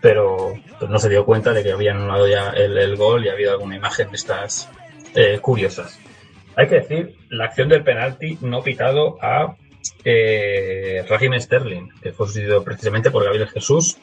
[0.00, 0.54] pero
[0.88, 3.52] no se dio cuenta de que habían anulado ya el, el gol y ha habido
[3.52, 4.68] alguna imagen de estas
[5.14, 5.98] eh, curiosas.
[6.56, 9.56] Hay que decir, la acción del penalti no pitado a
[10.04, 13.96] eh, Raheem Sterling, que fue sustituido precisamente por Gabriel Jesús.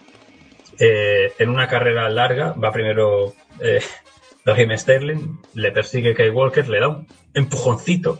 [0.79, 3.81] Eh, en una carrera larga va primero eh,
[4.45, 8.19] Raheem Sterling, le persigue Kay Walker, le da un empujoncito,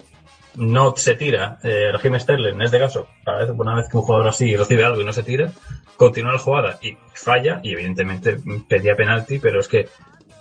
[0.56, 1.58] no se tira.
[1.64, 4.86] Eh, Raheem Sterling, en este caso, para vez, una vez que un jugador así recibe
[4.86, 5.52] algo y no se tira,
[5.96, 8.38] continúa la jugada y falla, y evidentemente
[8.68, 9.88] pedía penalti, pero es que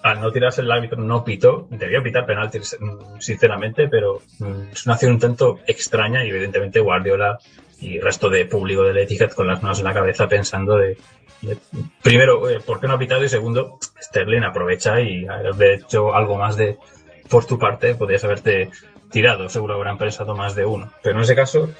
[0.03, 2.61] al no tirarse el árbitro no pitó, debía pitar penalti
[3.19, 4.23] sinceramente, pero
[4.73, 7.39] es una acción un tanto extraña y evidentemente Guardiola
[7.81, 10.97] y el resto de público del Etihad con las manos en la cabeza pensando de,
[12.03, 13.25] primero, eh, ¿por qué no ha pitado?
[13.25, 16.79] Y segundo, Sterling aprovecha y de hecho algo más de
[17.29, 18.71] por tu parte podrías haberte
[19.11, 20.93] tirado, seguro habrán pensado más de uno.
[21.03, 21.71] Pero en ese caso,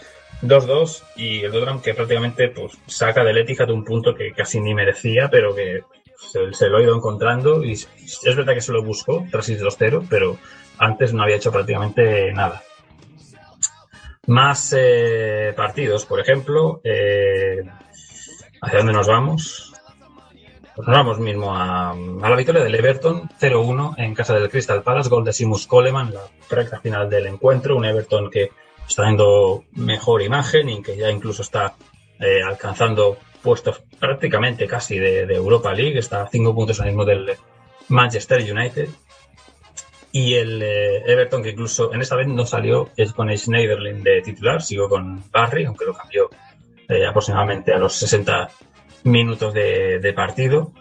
[0.43, 4.75] 2-2 y el Tottenham que prácticamente pues saca del Etihad un punto que casi ni
[4.75, 5.83] merecía, pero que
[6.53, 10.07] se, lo ha ido encontrando y es verdad que se lo buscó tras ir 2-0,
[10.09, 10.39] pero
[10.79, 12.63] antes no había hecho prácticamente nada.
[14.27, 17.63] Más eh, partidos, por ejemplo, eh,
[18.61, 19.70] ¿hacia dónde nos vamos?
[20.81, 25.11] Pues nos vamos mismo a, la victoria del Everton 0-1 en casa del Crystal Palace,
[25.11, 28.51] gol de Simus Coleman, la recta final del encuentro, un Everton que
[28.89, 31.75] está dando mejor imagen y que ya incluso está
[32.19, 37.31] eh, alcanzando puestos prácticamente casi de, Europa League, está a cinco puntos al mismo del
[37.89, 38.89] Manchester United.
[40.13, 44.23] Y el eh, Everton, que incluso en esta vez no salió es con Schneiderlin de
[44.23, 46.31] titular, sigo con Barry, aunque lo cambió
[46.89, 48.49] eh, aproximadamente a los 60
[49.05, 50.73] minutos de, partido.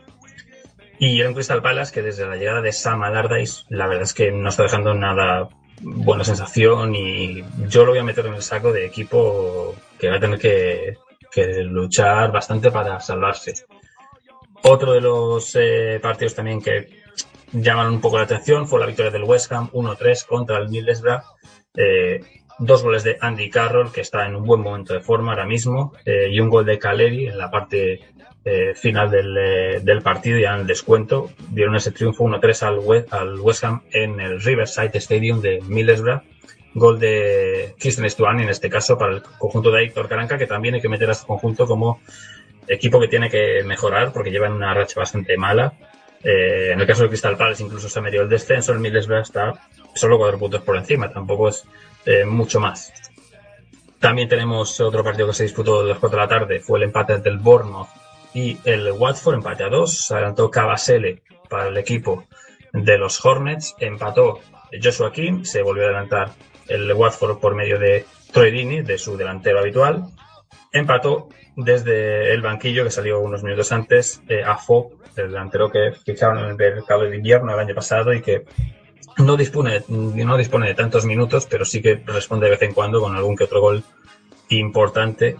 [0.98, 4.14] Y era un Crystal Palace que desde la llegada de Sam Allardyce, la verdad es
[4.14, 5.48] que no está dejando nada
[5.82, 10.18] buena sensación y yo lo voy a meter en el saco de equipo que va
[10.18, 10.98] a tener que,
[11.64, 13.54] luchar bastante para salvarse.
[14.64, 16.90] Otro de los eh, partidos también que
[17.54, 21.22] llaman un poco la atención fue la victoria del West Ham 1-3 contra el Middlesbrough.
[21.76, 22.20] Eh,
[22.60, 25.94] dos goles de Andy Carroll, que está en un buen momento de forma ahora mismo,
[26.06, 28.02] eh, y un gol de Caleri en la parte
[28.46, 31.32] eh, final del, del, partido, ya en el descuento.
[31.50, 36.22] Dieron ese triunfo 1-3 al, al West Ham en el Riverside Stadium de Middlesbrough
[36.74, 40.76] gol de Christian Stuani, en este caso, para el conjunto de Héctor Caranca, que también
[40.76, 42.02] hay que meter a este conjunto como
[42.68, 45.74] equipo que tiene que mejorar porque llevan una racha bastante mala.
[46.24, 49.22] Eh, en el caso de Crystal Palace incluso se ha metido el descenso, el Middlesbrough
[49.22, 49.54] está
[49.96, 51.66] solo cuatro puntos por encima, tampoco es
[52.10, 52.92] eh, mucho más.
[54.00, 56.86] También tenemos otro partido que se disputó a las 4 de la tarde, fue el
[56.86, 57.90] empate entre el Bournemouth
[58.34, 60.06] y el Watford, empate a 2.
[60.08, 62.26] Se adelantó Cavasele para el equipo
[62.74, 64.40] de los Hornets, empató
[64.82, 66.32] Joshua King, se volvió a adelantar
[66.68, 70.06] el Watford por medio de Troy Deeney, de su delantero habitual.
[70.72, 75.92] Empató desde el banquillo, que salió unos minutos antes, eh, a Fo, el delantero que
[75.92, 78.46] ficharon en el mercado de invierno el año pasado y que
[79.20, 83.02] no dispone, no dispone de tantos minutos, pero sí que responde de vez en cuando
[83.02, 83.84] con algún que otro gol
[84.50, 85.38] importante.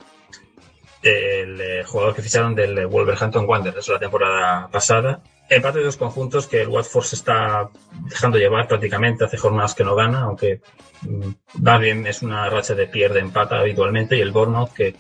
[1.02, 5.22] El eh, jugador que ficharon del Wolverhampton Wanderers la temporada pasada.
[5.50, 7.70] Empate de dos conjuntos que el Watford se está
[8.10, 10.62] dejando llevar prácticamente, hace jornadas que no gana, aunque
[11.02, 14.96] mm, va bien, es una racha de pierde empata habitualmente, y el Bournemouth que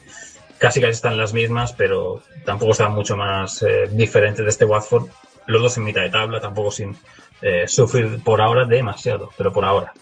[0.57, 5.07] casi casi están las mismas, pero tampoco está mucho más eh, diferente de este Watford.
[5.45, 6.97] Los dos en mitad de tabla, tampoco sin
[7.41, 9.93] eh, sufrir por ahora demasiado, pero por ahora.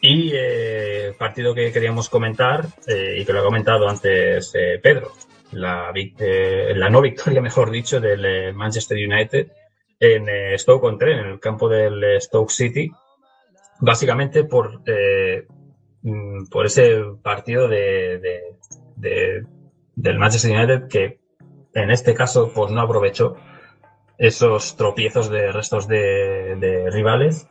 [0.00, 5.12] Y eh, partido que queríamos comentar, eh, y que lo ha comentado antes eh, Pedro,
[5.52, 9.52] la, eh, la, no victoria, mejor dicho, del Manchester United
[10.00, 12.90] en eh, Stoke-on-Trent, en el campo del Stoke City,
[13.80, 14.82] básicamente por,
[16.02, 18.18] mm, por ese partido de,
[18.96, 19.44] de,
[19.94, 21.20] del Manchester United que
[21.74, 23.36] en este caso pues no aprovechó
[24.18, 27.48] esos tropiezos de restos de, rivales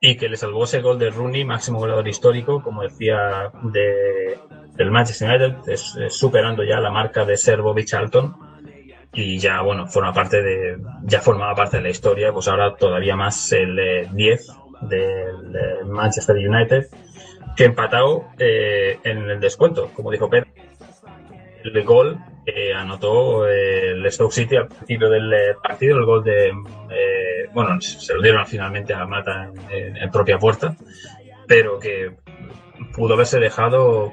[0.00, 4.38] y que le salvó ese gol de Rooney, máximo goleador histórico, como decía, de,
[4.74, 8.34] del Manchester United, es, es superando ya la marca de Ser Bobby Charlton
[9.14, 13.14] y ya, bueno, forma parte de, ya formaba parte de la historia, pues ahora todavía
[13.14, 14.46] más el eh, 10
[14.82, 16.86] del eh, Manchester United,
[17.54, 20.46] que empatado eh, en el descuento, como dijo Pedro.
[21.64, 26.24] El gol eh, anotó eh, el Stoke City al principio del eh, partido, el gol
[26.24, 26.52] de,
[27.52, 30.74] bueno, se lo dieron finalmente a Mata en, propia puerta,
[31.46, 32.16] pero que
[32.94, 34.12] pudo haberse dejado,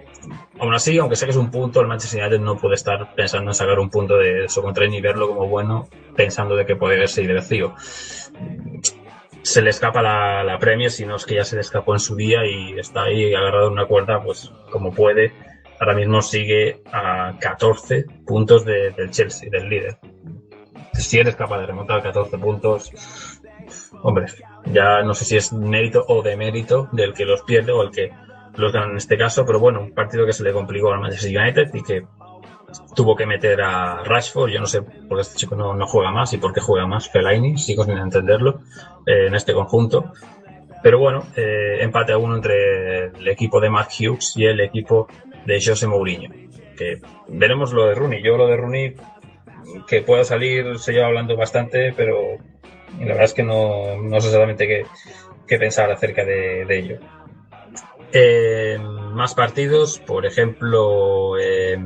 [0.60, 3.50] aún así, aunque sé que es un punto, el Manchester United no puede estar pensando
[3.50, 7.00] en sacar un punto de eso contra ni verlo como bueno, pensando de que puede
[7.00, 7.74] verse vacío.
[9.42, 12.16] Se le escapa la, la si no es que ya se le escapó en su
[12.16, 15.34] día y está ahí agarrado en una cuerda, pues como puede,
[15.80, 19.98] ahora mismo sigue a 14 puntos de, del Chelsea, del líder.
[20.94, 22.92] Si eres capaz de remontar 14 puntos,
[24.04, 24.26] hombre,
[24.66, 28.12] ya no sé si es mérito o demérito del que los pierde o el que
[28.56, 31.40] los gana en este caso, pero bueno, un partido que se le complicó al Manchester
[31.40, 32.06] United y que
[32.96, 36.12] tuvo que meter a Rashford, yo no sé por qué este chico no, no juega
[36.12, 38.62] más y por qué juega más Fellaini, sigo sin entenderlo,
[39.06, 40.12] eh, en este conjunto.
[40.82, 45.08] Pero bueno, eh, empate a uno entre el equipo de Mark Hughes y el equipo
[45.46, 46.30] de José Mourinho.
[46.78, 48.24] Que veremos lo de Rooney.
[48.24, 48.96] Yo lo de Rooney,
[49.88, 52.38] que pueda salir, se lleva hablando bastante, pero
[53.00, 54.86] la verdad es que no, no sé exactamente qué,
[55.48, 57.00] qué pensar acerca de, de ello.
[58.12, 61.78] Eh, más partidos, por ejemplo, eh,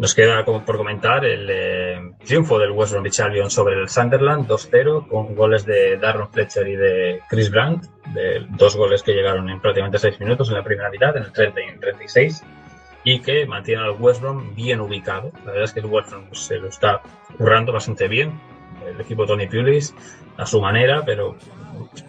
[0.00, 5.06] nos queda por comentar el eh, triunfo del West Bromwich Albion sobre el Sunderland 2-0
[5.06, 7.84] con goles de Darren Fletcher y de Chris Brandt,
[8.48, 11.60] dos goles que llegaron en prácticamente 6 minutos en la primera mitad, en el 30
[11.60, 12.42] y en el 36,
[13.04, 15.32] y que mantiene al West Brom bien ubicado.
[15.44, 17.02] La verdad es que el West Brom se lo está
[17.36, 18.40] currando bastante bien,
[18.86, 19.94] el equipo Tony Pulis
[20.38, 21.36] a su manera, pero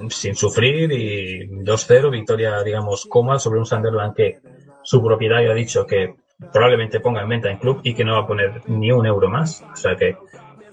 [0.07, 4.39] sin sufrir y 2-0, victoria, digamos, cómoda sobre un Sunderland que
[4.81, 6.20] su propietario ha dicho que
[6.51, 9.29] probablemente ponga en venta en club y que no va a poner ni un euro
[9.29, 9.63] más.
[9.71, 10.17] O sea que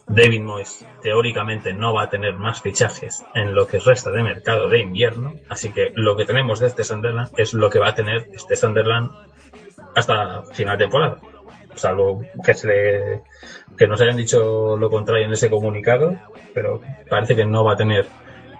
[0.07, 4.69] David Moyes teóricamente no va a tener más fichajes en lo que resta de mercado
[4.69, 5.35] de invierno.
[5.49, 8.57] Así que lo que tenemos de este Sunderland es lo que va a tener este
[8.57, 9.11] Sunderland
[9.95, 11.19] hasta final de temporada.
[11.75, 13.23] Salvo que, se le,
[13.77, 16.17] que nos hayan dicho lo contrario en ese comunicado,
[16.55, 18.07] pero parece que no va a tener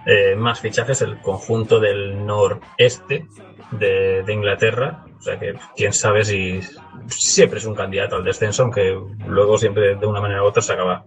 [0.05, 3.25] eh, más fichajes el conjunto del noreste
[3.71, 5.05] de, de, Inglaterra.
[5.19, 6.61] O sea que quién sabe si
[7.07, 10.73] siempre es un candidato al descenso, aunque luego siempre de una manera u otra se
[10.73, 11.05] acaba,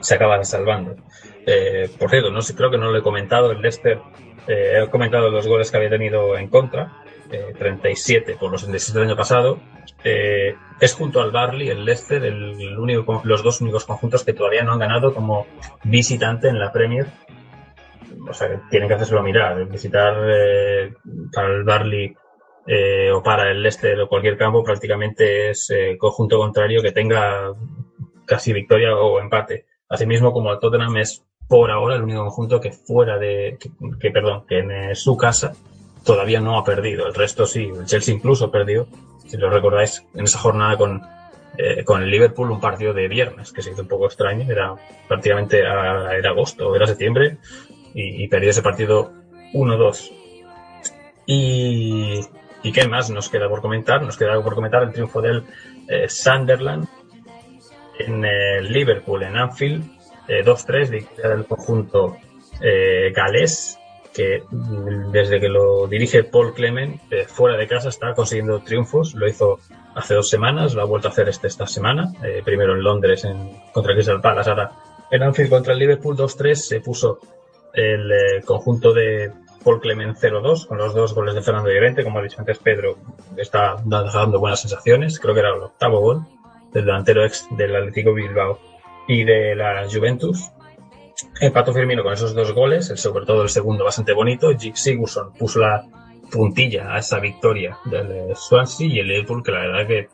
[0.00, 0.96] se acaba salvando.
[1.46, 4.00] Eh, por cierto, no creo que no lo he comentado, el Leicester,
[4.46, 8.98] eh, he comentado los goles que había tenido en contra, eh, 37 por los 67
[8.98, 9.58] del año pasado.
[10.04, 14.78] Eh, es junto al Barley, el Leicester, los dos únicos conjuntos que todavía no han
[14.78, 15.46] ganado como
[15.84, 17.06] visitante en la Premier
[18.28, 19.64] o sea, tienen que hacérselo mirar.
[19.66, 20.14] Visitar
[21.32, 22.14] para el Barley
[22.66, 27.52] eh, o para el Leicester o cualquier campo prácticamente es eh, conjunto contrario que tenga
[28.24, 29.66] casi victoria o empate.
[29.88, 33.58] Asimismo, como el Tottenham es por ahora el único conjunto que fuera de,
[34.00, 35.54] que, perdón, que en eh, su casa
[36.04, 37.06] todavía no ha perdido.
[37.06, 38.86] El resto sí, el Chelsea incluso perdió,
[39.26, 41.02] si lo recordáis, en esa jornada con,
[41.84, 44.74] con el Liverpool un partido de viernes, que se hizo un poco extraño, era
[45.06, 47.38] prácticamente a, era agosto, era septiembre,
[47.94, 49.12] y, y perdió ese partido
[49.52, 50.12] 1-2.
[51.26, 52.20] Y,
[52.62, 54.02] ¿Y qué más nos queda por comentar?
[54.02, 55.44] Nos queda por comentar el triunfo del
[55.88, 56.86] eh, Sunderland
[57.98, 59.84] en el Liverpool, en Anfield,
[60.28, 62.16] 2-3, victoria del conjunto
[63.14, 63.78] galés
[64.12, 69.14] que mm, desde que lo dirige Paul Clement eh, fuera de casa está consiguiendo triunfos.
[69.14, 69.58] Lo hizo
[69.94, 72.12] hace dos semanas, lo ha vuelto a hacer este, esta semana.
[72.22, 74.72] Eh, primero en Londres en, contra Crystal Palace, ahora
[75.10, 77.18] en Anfield contra el Liverpool 2-3 se puso
[77.74, 79.32] el eh, conjunto de
[79.62, 82.04] Paul Clement 0-2 con los dos goles de Fernando Llorente.
[82.04, 82.98] Como ha dicho antes Pedro,
[83.36, 85.18] está dando buenas sensaciones.
[85.18, 86.26] Creo que era el octavo gol
[86.72, 88.58] del delantero ex del Atlético Bilbao
[89.06, 90.50] y de la Juventus.
[91.40, 94.56] Empató Firmino con esos dos goles, el, sobre todo el segundo bastante bonito.
[94.56, 95.84] Jig Sigurdsson puso la
[96.30, 100.08] puntilla a esa victoria del Swansea y el Liverpool, que la verdad que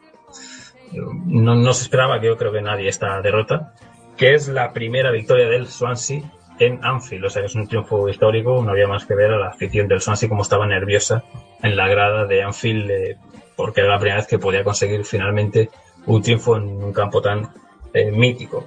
[0.92, 3.74] no, no se esperaba, que yo creo que nadie esta derrota,
[4.16, 6.22] que es la primera victoria del Swansea
[6.66, 9.38] en Anfield, o sea que es un triunfo histórico, no había más que ver a
[9.38, 11.24] la afición del Swansea como estaba nerviosa
[11.62, 13.16] en la grada de Anfield, eh,
[13.56, 15.70] porque era la primera vez que podía conseguir finalmente
[16.06, 17.48] un triunfo en un campo tan
[17.92, 18.66] eh, mítico.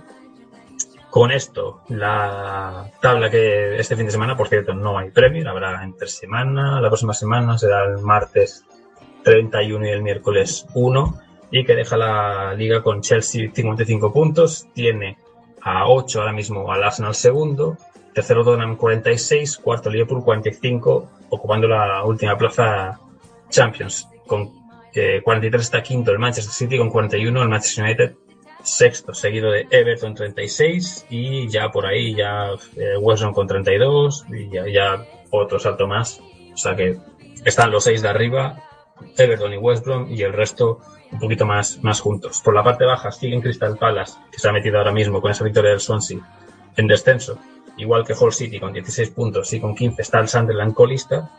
[1.10, 5.84] Con esto, la tabla que este fin de semana, por cierto, no hay premio, habrá
[5.84, 8.64] entre semana, la próxima semana será el martes
[9.24, 11.20] 31 y el miércoles 1,
[11.52, 15.18] y que deja la liga con Chelsea 55 puntos, tiene
[15.64, 17.78] a 8 ahora mismo al Arsenal segundo,
[18.14, 23.00] tercero Tottenham 46, cuarto Liverpool 45, ocupando la última plaza
[23.50, 24.08] Champions.
[24.26, 24.62] Con
[25.24, 28.16] 43 está quinto el Manchester City, con 41 el Manchester United
[28.64, 32.96] sexto, seguido de Everton 36 y ya por ahí ya eh,
[33.34, 36.20] con 32 y ya, ya, otro salto más.
[36.54, 36.98] O sea que
[37.46, 38.62] están los seis de arriba,
[39.18, 40.80] Everton y West Brom y el resto
[41.12, 42.42] un poquito más, más juntos.
[42.44, 45.44] Por la parte baja siguen Crystal Palace, que se ha metido ahora mismo con esa
[45.44, 46.20] victoria del Swansea
[46.78, 47.38] en descenso,
[47.78, 51.30] igual que Hull City con 16 puntos y con 15 está el Sunderland colista.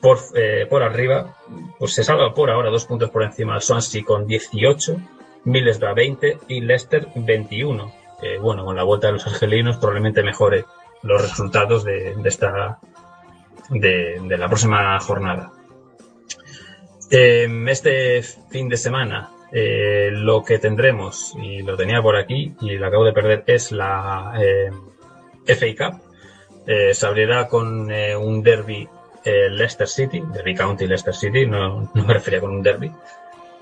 [0.00, 1.36] Por, eh, por arriba,
[1.78, 4.96] pues se salva por ahora dos puntos por encima del Swansea con 18
[5.44, 7.92] Middlesbrough 20 y Leicester 21.
[8.20, 10.64] Que, bueno, con la vuelta de los argelinos probablemente mejore
[11.02, 12.78] los resultados de, esta
[13.70, 15.52] de, la próxima jornada.
[17.10, 22.76] Em, este fin de semana eh, lo que tendremos, y lo tenía por aquí y
[22.76, 24.70] lo acabo de perder, es la eh,
[25.46, 26.02] FA Cup.
[26.66, 28.88] Eh, se abrirá con un derby
[29.24, 32.90] Leicester City, Derby County Leicester City, no, no me refería con un derby,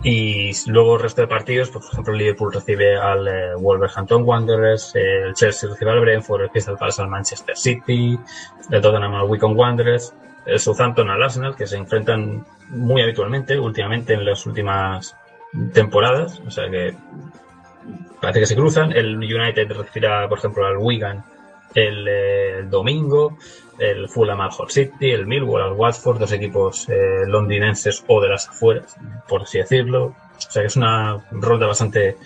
[0.02, 4.94] y luego el resto de partidos, pues, por ejemplo, Liverpool recibe al eh, Wolverhampton Wanderers,
[4.94, 8.18] el Chelsea recibe al Brentford, el Crystal Palace al Manchester City,
[8.70, 10.14] el Tottenham al Wycombe Wanderers,
[10.48, 15.16] el Southampton al Arsenal, que se enfrentan muy habitualmente, últimamente en las últimas
[15.72, 16.94] temporadas, o sea que
[18.20, 18.92] parece que se cruzan.
[18.92, 21.24] El United recibirá, por ejemplo, al Wigan
[21.74, 23.36] el, eh, domingo
[23.78, 28.28] el Fulham al Hull City, el Millwall al Watford, dos equipos eh, londinenses o de
[28.28, 28.96] las afueras,
[29.28, 30.06] por así decirlo.
[30.36, 32.16] O sea que es una ronda bastante,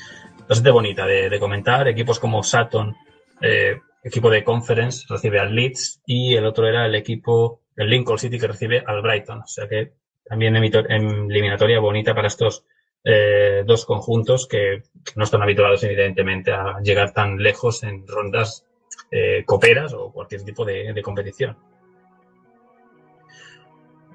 [0.48, 1.88] bastante bonita de, comentar.
[1.88, 2.96] Equipos como Sutton,
[3.40, 8.18] eh, equipo de Conference, recibe al Leeds y el otro era el equipo, el Lincoln
[8.18, 9.40] City que recibe al Brighton.
[9.40, 9.92] O sea que
[10.24, 12.64] también eliminatoria bonita para estos
[13.04, 14.84] eh, dos conjuntos que
[15.16, 18.64] no están habituados evidentemente a llegar tan lejos en rondas
[19.10, 21.56] eh, coperas o cualquier tipo de, competición.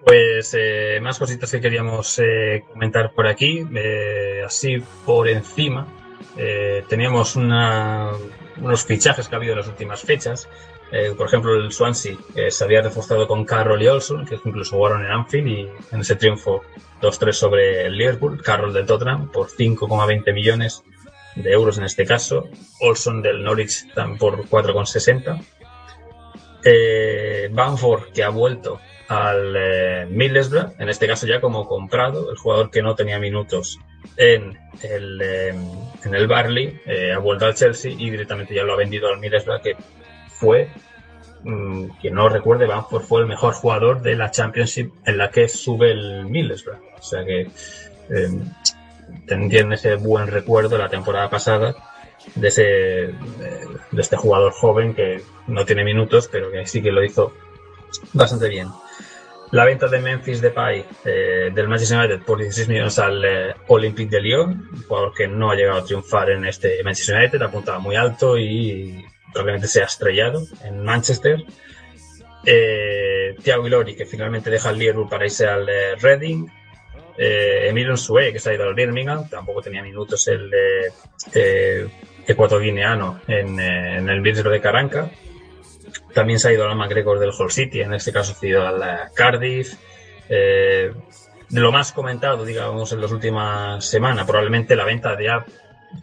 [0.05, 2.21] Pues eh, más cositas que queríamos
[2.71, 3.67] comentar por aquí,
[4.45, 5.85] así por encima.
[6.87, 10.47] teníamos unos fichajes que ha habido en las últimas fechas.
[11.17, 12.15] Por ejemplo, el Swansea
[12.49, 16.15] se había reforzado con Carroll y Olson, que incluso jugaron en Anfield y en ese
[16.15, 16.63] triunfo
[17.01, 18.41] 2-3 sobre el Liverpool.
[18.41, 20.83] Carroll del Tottenham por 5,20 millones
[21.35, 22.49] de euros en este caso,
[22.81, 23.85] Olson del Norwich
[24.17, 25.41] por 4,60.
[26.63, 32.37] Eh, Banford que ha vuelto al eh, Middlesbrough, en este caso ya como comprado, el
[32.37, 33.79] jugador que no tenía minutos
[34.17, 35.55] en el, eh,
[36.03, 39.19] en el Barley, eh, ha vuelto al Chelsea y directamente ya lo ha vendido al
[39.19, 39.75] Middlesbrough, que
[40.39, 40.69] fue,
[41.43, 45.47] mm, quien no recuerde, Banford fue el mejor jugador de la Championship en la que
[45.47, 46.79] sube el Middlesbrough.
[46.99, 47.49] O sea que
[49.27, 51.75] tienen ese buen recuerdo la temporada pasada
[52.35, 57.03] de ese de este jugador joven que no tiene minutos pero que sí que lo
[57.03, 57.33] hizo
[58.13, 58.67] bastante bien
[59.51, 64.09] la venta de Memphis Depay eh, del Manchester United por 16 millones al eh, Olympique
[64.09, 67.95] de Lyon jugador que no ha llegado a triunfar en este Manchester United apuntaba muy
[67.95, 71.43] alto y probablemente se ha estrellado en Manchester
[72.45, 76.47] eh, Ilori que finalmente deja el Liverpool para irse al eh, Reading
[77.17, 80.51] eh, Emilio Sue, que se ha ido al Birmingham, tampoco tenía minutos el
[81.33, 81.87] eh,
[82.27, 85.11] ecuatoguineano en, eh, en, el Middlesbrough de Caranca.
[86.13, 89.11] También se ha ido al McGregor del Hull City, en este caso ha ido al
[89.15, 89.73] Cardiff.
[90.29, 90.93] Eh,
[91.49, 95.45] lo más comentado, digamos, en las últimas semanas, probablemente la venta de ya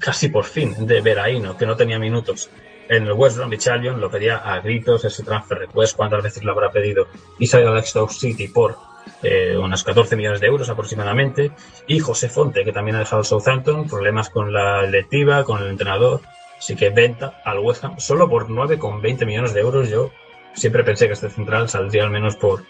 [0.00, 2.50] casi por fin de Veraino, que no tenía minutos
[2.89, 6.53] en el West Bromwich Albion, lo pedía a gritos ese transfer request, cuántas veces lo
[6.53, 7.09] habrá pedido,
[7.47, 8.76] salió al Stoke City por
[9.22, 11.53] eh, unos 14 millones de euros aproximadamente,
[11.87, 15.68] y José Fonte, que también ha dejado el Southampton, problemas con la directiva, con el
[15.68, 16.20] entrenador,
[16.59, 19.91] así que venta al West Ham solo por 9,20 millones de euros.
[19.91, 20.11] Yo
[20.55, 22.64] siempre pensé que este central saldría al menos por,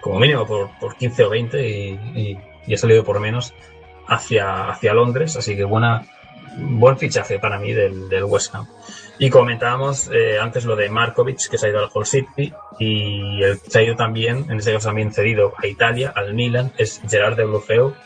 [0.00, 3.52] como mínimo, por, por 15 o 20 y, y, y ha salido por menos
[4.06, 6.06] hacia, hacia Londres, así que buena,
[6.56, 8.66] buen fichaje para mí del, del West Ham.
[9.18, 13.42] Y comentábamos eh, antes lo de Markovic, que se ha ido al Hull City, y
[13.42, 17.00] el se ha ido también, en este caso también cedido a Italia, al Milan, es
[17.08, 17.44] Gerard de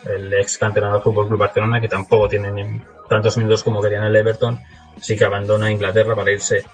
[0.07, 4.17] el ex canterano del Fútbol Club Barcelona, que tampoco tiene tantos minutos como querían el
[4.17, 4.61] Everton,
[4.97, 6.65] así que abandona Inglaterra para irse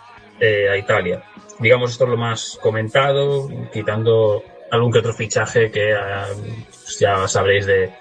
[0.41, 1.23] eh, a Italia.
[1.61, 5.97] Digamos, esto es lo más comentado, quitando algún que otro fichaje que eh,
[6.99, 7.95] ya sabréis de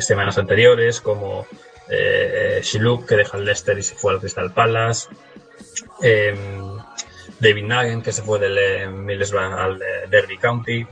[0.00, 1.46] semanas anteriores, como
[1.88, 5.08] eh, Shiluk, que deja el Leicester y se fue al Crystal Palace,
[6.02, 6.34] eh,
[7.38, 10.86] David Nagen, que se fue del eh, Middlesbrough al eh, Derby County,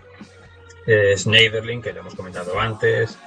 [0.86, 3.18] eh, Schneiderlin, que lo hemos comentado antes,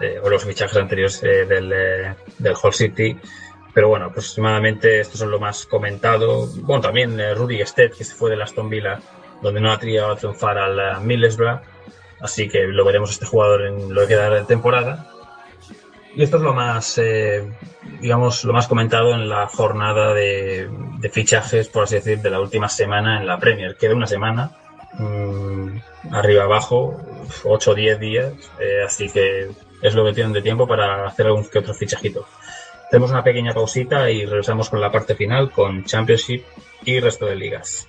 [0.00, 1.68] eh, o los fichajes anteriores del,
[2.38, 3.16] del Hull City.
[3.72, 6.46] Pero bueno, aproximadamente estos son lo más comentado.
[6.62, 9.00] Bueno, también Rudy Stedt, que se fue del Aston Villa,
[9.42, 11.60] donde no ha triado a triunfar al Middlesbrough.
[12.20, 15.13] Así que lo veremos este jugador en lo que queda de temporada.
[16.16, 17.44] Y esto es lo más, eh,
[18.00, 22.40] digamos, lo más comentado en la jornada de, de, fichajes, por así decir, de la
[22.40, 23.76] última semana en la Premier.
[23.76, 24.52] Queda una semana,
[24.98, 25.76] mmm,
[26.12, 27.00] arriba abajo,
[27.42, 29.50] 8 o 10 días, eh, así que
[29.82, 32.26] es lo que tienen de tiempo para hacer algún que otro fichajito.
[32.86, 36.44] Hacemos una pequeña pausita y regresamos con la parte final, con Championship
[36.84, 37.88] y resto de ligas.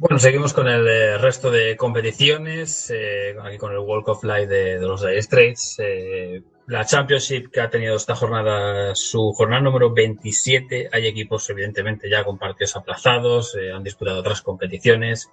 [0.00, 4.46] Bueno, seguimos con el eh, resto de competiciones, eh, aquí con el Walk of Life
[4.46, 5.80] de, los Dire Straits.
[5.80, 10.90] Eh, la Championship que ha tenido esta jornada, su jornada número 27.
[10.92, 15.28] Hay equipos, evidentemente, ya con partidos aplazados, han disputado otras competiciones.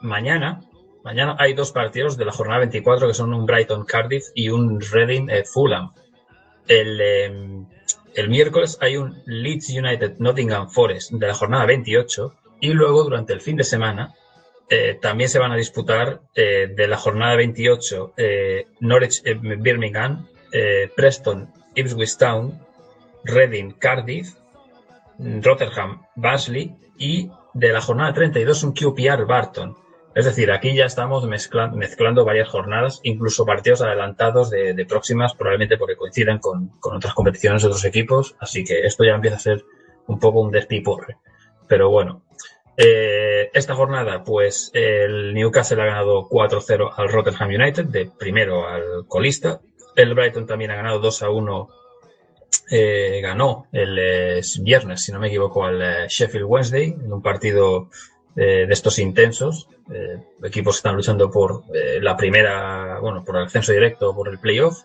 [0.00, 0.60] Mañana,
[1.04, 4.80] mañana hay dos partidos de la jornada 24 que son un Brighton Cardiff y un
[4.80, 5.92] Reading Fulham.
[6.66, 7.00] El,
[8.14, 13.32] el miércoles hay un Leeds United Nottingham Forest de la jornada 28 y luego, durante
[13.32, 14.14] el fin de semana,
[14.70, 19.20] eh, también se van a disputar eh, de la jornada 28 eh, Norwich
[19.58, 20.28] Birmingham,
[20.94, 22.64] Preston Ipswich Town,
[23.24, 24.34] Reading Cardiff,
[25.18, 29.76] Rotherham Barnsley y de la jornada 32 un QPR Barton.
[30.14, 35.78] Es decir, aquí ya estamos mezclando, varias jornadas, incluso partidos adelantados de, de próximas, probablemente
[35.78, 39.40] porque coincidan con, con, otras competiciones de otros equipos, así que esto ya empieza a
[39.40, 39.64] ser
[40.06, 41.16] un poco un despiporre.
[41.66, 42.22] Pero bueno,
[42.76, 49.06] eh, esta jornada, pues el Newcastle ha ganado 4-0 al Rotterdam United, de primero al
[49.06, 49.60] colista.
[49.94, 51.68] El Brighton también ha ganado 2-1,
[52.70, 57.22] eh, ganó el eh, viernes, si no me equivoco, al eh, Sheffield Wednesday, en un
[57.22, 57.88] partido
[58.34, 59.68] de estos intensos.
[60.42, 61.64] equipos que están luchando por
[62.00, 64.78] la primera, bueno, por el ascenso directo, por el playoff.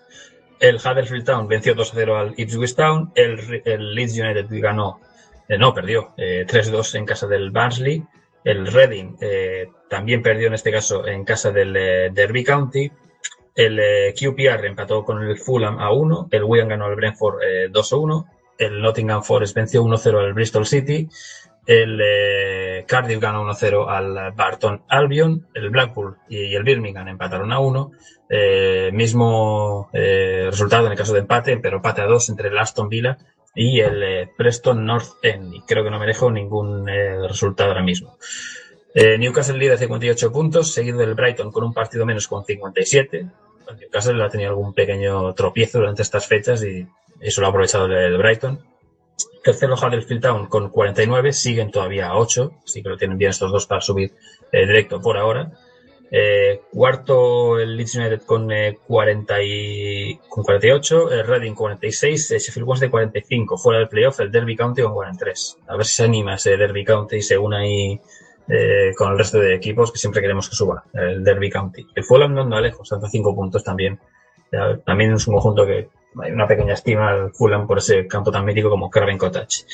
[0.60, 3.14] El Huddersfield Town venció 2-0 al Ipswich Town.
[3.16, 5.00] El Leeds United ganó
[5.48, 8.04] eh, no, perdió eh, 3-2 en casa del Barnsley.
[8.44, 12.90] El Reading eh, también perdió en este caso en casa del eh, Derby County.
[13.54, 16.30] El eh, QPR empató con el Fulham a 1.
[16.32, 17.42] El Wigan ganó al Brentford
[17.72, 18.26] 2-1.
[18.58, 21.10] El Nottingham Forest venció 1-0 al Bristol City.
[21.68, 25.48] El Cardiff ganó 1-0 al Barton Albion.
[25.54, 27.92] El Blackpool y el Birmingham empataron a 1.
[28.94, 33.18] mismo resultado en el caso de empate, pero empate a 2 entre el Aston Villa
[33.58, 35.54] y el eh, Preston North End.
[35.54, 38.18] Y creo que no me dejo ningún eh, resultado ahora mismo.
[38.94, 43.28] Eh, Newcastle líder 58 puntos, seguido del Brighton con un partido menos con 57.
[43.80, 46.88] Newcastle ha tenido algún pequeño tropiezo durante estas fechas y
[47.20, 48.64] eso lo ha aprovechado el Brighton.
[49.44, 53.52] Tercero Huddersfield Town con 49, siguen todavía a 8, así que lo tienen bien estos
[53.52, 54.14] dos para subir
[54.52, 55.52] eh, directo por ahora.
[56.10, 62.40] Eh, cuarto el Leeds United con, eh, 40 y, con 48, el Reading 46, el
[62.40, 63.58] Sheffield Wednesday 45.
[63.58, 65.58] Fuera del playoff el Derby County con 43.
[65.68, 68.02] A ver si se anima ese Derby County y se une ahí
[68.48, 71.86] eh, con el resto de equipos que siempre queremos que suba, el Derby County.
[71.94, 74.00] El Fulham no anda lejos, hasta 5 puntos también.
[74.86, 75.90] También es un conjunto que
[76.24, 79.66] hay una pequeña estima al Fulham por ese campo tan mítico como Craven Cottage.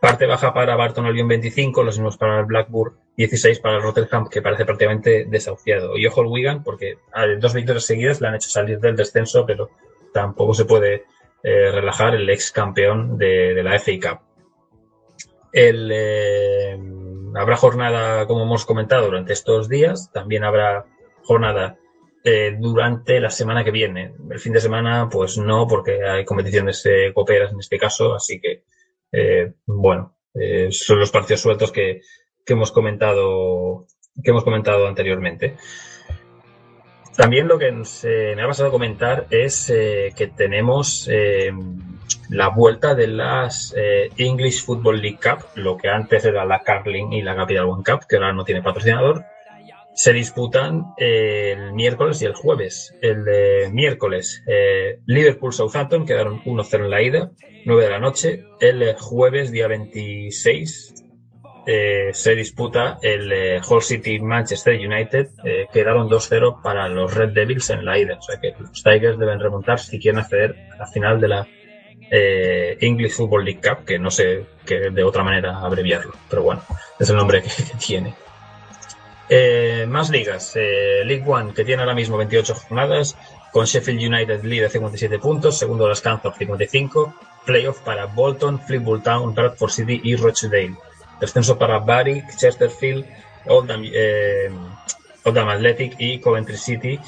[0.00, 4.28] Parte baja para Barton Albion 25, los mismos para el Blackburn 16 para el Rotterdam,
[4.30, 5.98] que parece prácticamente desahuciado.
[5.98, 6.98] Y ojo el Wigan, porque
[7.38, 9.68] dos victorias seguidas le han hecho salir del descenso, pero
[10.14, 11.04] tampoco se puede
[11.42, 14.20] eh, relajar el ex campeón de, la FA Cup.
[15.52, 16.78] Eh,
[17.34, 20.10] habrá jornada, como hemos comentado, durante estos días.
[20.12, 20.86] También habrá
[21.22, 21.76] jornada
[22.22, 24.14] eh, durante la semana que viene.
[24.30, 28.40] El fin de semana, pues no, porque hay competiciones eh, coperas en este caso, así
[28.40, 28.64] que
[29.12, 32.02] eh, bueno, eh, son los partidos sueltos que,
[32.44, 33.86] que, hemos comentado
[34.22, 35.56] que hemos comentado anteriormente.
[37.16, 41.08] También lo que se me ha pasado a comentar es que tenemos
[42.30, 43.74] la vuelta de las
[44.16, 48.06] English Football League Cup, lo que antes era la Carling y la Capital One Cup,
[48.08, 49.24] que ahora no tiene patrocinador,
[49.94, 52.94] se disputan eh, el miércoles y el jueves.
[53.02, 57.30] El de miércoles, eh, Liverpool-Southampton quedaron 1-0 en la ida,
[57.64, 58.44] 9 de la noche.
[58.60, 61.00] El jueves, día 26,
[61.66, 67.70] eh, se disputa el eh, Hull City-Manchester United, eh, quedaron 2-0 para los Red Devils
[67.70, 68.16] en la ida.
[68.18, 71.46] O sea que los Tigers deben remontar si quieren acceder a la final de la
[72.10, 76.62] eh, English Football League Cup, que no sé que de otra manera abreviarlo, pero bueno,
[76.98, 78.14] es el nombre que tiene.
[79.32, 80.52] Eh, más ligas.
[80.56, 83.16] Eh, League One, que tiene ahora mismo 28 jornadas,
[83.52, 87.14] con Sheffield United líder 57 puntos, segundo las Kansas 55,
[87.46, 90.74] playoff para Bolton, Fleetwood Town, Bradford City y Rochdale.
[91.20, 93.06] Descenso para Barry, Chesterfield,
[93.46, 94.50] Oldham, eh,
[95.24, 96.98] Oldham Athletic y Coventry City.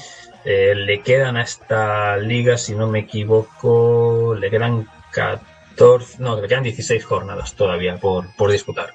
[0.45, 6.47] Eh, le quedan a esta liga, si no me equivoco, le quedan 14, no, le
[6.47, 8.93] quedan 16 jornadas todavía por, por disputar.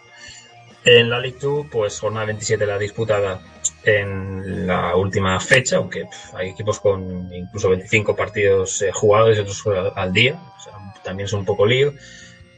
[0.85, 3.41] En la League 2, pues jornada 27 la disputada
[3.83, 6.05] en la última fecha, aunque
[6.35, 9.65] hay equipos con incluso 25 partidos eh, jugados y otros
[9.95, 10.73] al día, o sea,
[11.03, 11.93] también es un poco lío.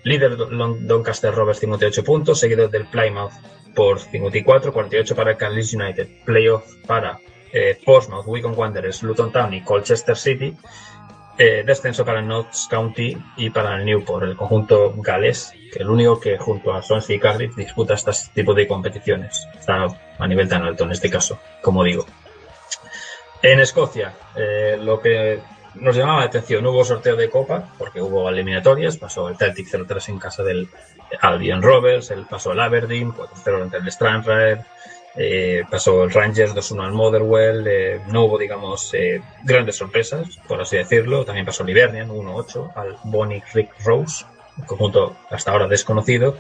[0.03, 3.33] Líder Doncaster Rovers 58 puntos, seguido del Plymouth
[3.75, 7.19] por 54, 48 para Carlisle United, playoff para
[7.53, 10.57] eh, Portsmouth, Wigan Wanderers, Luton Town y Colchester City,
[11.39, 16.21] eh, descenso para Notts County y para el Newport, el conjunto galés, que el único
[16.21, 19.49] que junto a Swansea y Cardiff disputa este tipo de competiciones.
[19.59, 19.87] Está
[20.19, 22.07] a nivel tan alto en este caso, como digo.
[23.43, 25.41] En Escocia, eh, lo que
[25.77, 30.09] nos llamaba la atención, hubo sorteo de copa, porque hubo eliminatorias, pasó el Celtic 0-3
[30.11, 30.69] en casa del
[31.21, 34.65] Albion Rovers, el pasó el Aberdeen, 4-0 ante el Stranraer,
[35.17, 40.61] eh, pasó el Rangers 2-1 al Motherwell, eh, no hubo, digamos, eh, grandes sorpresas, por
[40.61, 41.25] así decirlo.
[41.25, 44.25] También pasó el Hibernian 1-8 al Bonnie Rick Rose,
[44.57, 46.37] un conjunto hasta ahora desconocido.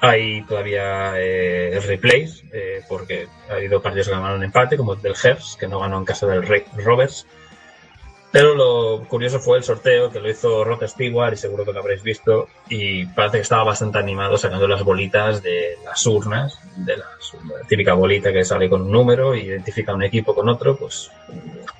[0.00, 2.44] Hay todavía eh, replays,
[2.88, 6.04] porque ha habido partidos que ganaron empate, como el del Hers, que no ganó en
[6.04, 7.26] casa del Rick Rovers.
[8.30, 11.80] Pero lo curioso fue el sorteo que lo hizo Rod Stewart y seguro que lo
[11.80, 16.98] habréis visto y parece que estaba bastante animado sacando las bolitas de las urnas, de
[16.98, 17.06] la
[17.66, 21.10] típica bolita que sale con un número y identifica un equipo con otro, pues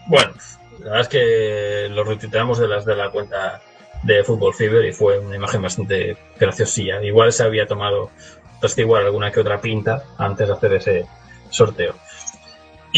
[0.07, 0.33] bueno,
[0.79, 3.61] la verdad es que lo retuiteamos de las de la cuenta
[4.03, 7.03] de Football Fever y fue una imagen bastante graciosilla.
[7.03, 8.11] Igual se había tomado
[8.65, 11.07] Stewart alguna que otra pinta antes de hacer ese
[11.51, 11.95] sorteo.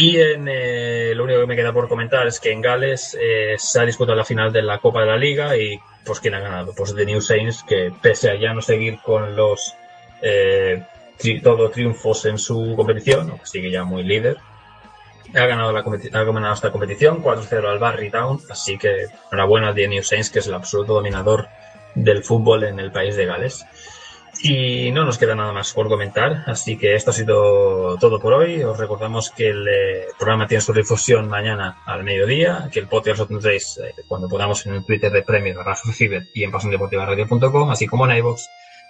[0.01, 3.53] Y en, eh, lo único que me queda por comentar es que en Gales eh,
[3.59, 6.39] se ha disputado la final de la Copa de la Liga y pues quién ha
[6.39, 9.75] ganado, pues The New Saints que pese a ya no seguir con los
[10.23, 10.81] eh,
[11.43, 14.37] todo triunfos en su competición, sigue ya muy líder,
[15.35, 15.83] ha ganado, la
[16.51, 20.47] esta competición 4-0 al Barry Town, así que enhorabuena a The New Saints que es
[20.47, 21.47] el absoluto dominador
[21.93, 23.67] del fútbol en el país de Gales.
[24.43, 28.33] Y no nos queda nada más por comentar, así que esto ha sido todo por
[28.33, 28.63] hoy.
[28.63, 33.19] Os recordamos que el eh, programa tiene su difusión mañana al mediodía, que el podcast
[33.19, 35.55] lo tendréis eh, cuando podamos en el Twitter de Premier,
[35.93, 38.41] Fiber y en pasiondeportivaradio.com, así como en iVoox.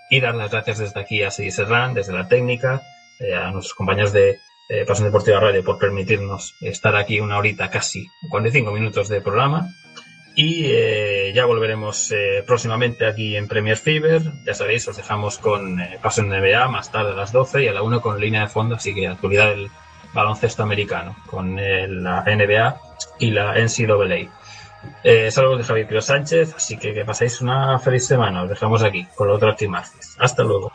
[0.09, 2.81] Y dar las gracias desde aquí a Sidi Serrán, desde la técnica,
[3.19, 4.39] eh, a nuestros compañeros de
[4.87, 9.67] Pasión Deportiva Radio por permitirnos estar aquí una horita casi, 45 minutos de programa.
[10.35, 14.21] Y eh, ya volveremos eh, próximamente aquí en Premier Fever.
[14.45, 17.67] Ya sabéis, os dejamos con eh, Paso en NBA más tarde a las 12 y
[17.67, 19.69] a la 1 con línea de fondo, así que actualidad del
[20.13, 22.81] baloncesto americano con la NBA
[23.19, 25.31] y la NCAA.
[25.31, 28.43] Saludos de Javier Pío Sánchez, así que que paséis una feliz semana.
[28.43, 30.17] Os dejamos aquí con otra Martes.
[30.19, 30.71] Hasta luego.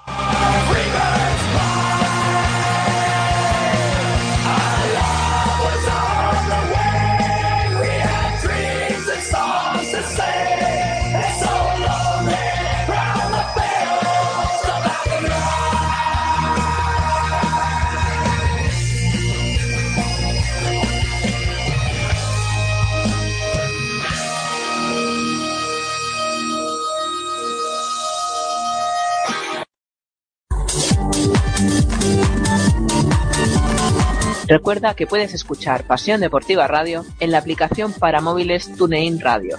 [34.47, 39.59] Recuerda que puedes escuchar Pasión Deportiva Radio en la aplicación para móviles TuneIn Radio.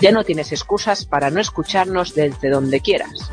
[0.00, 3.30] Ya no tienes excusas para no escucharnos desde donde quieras.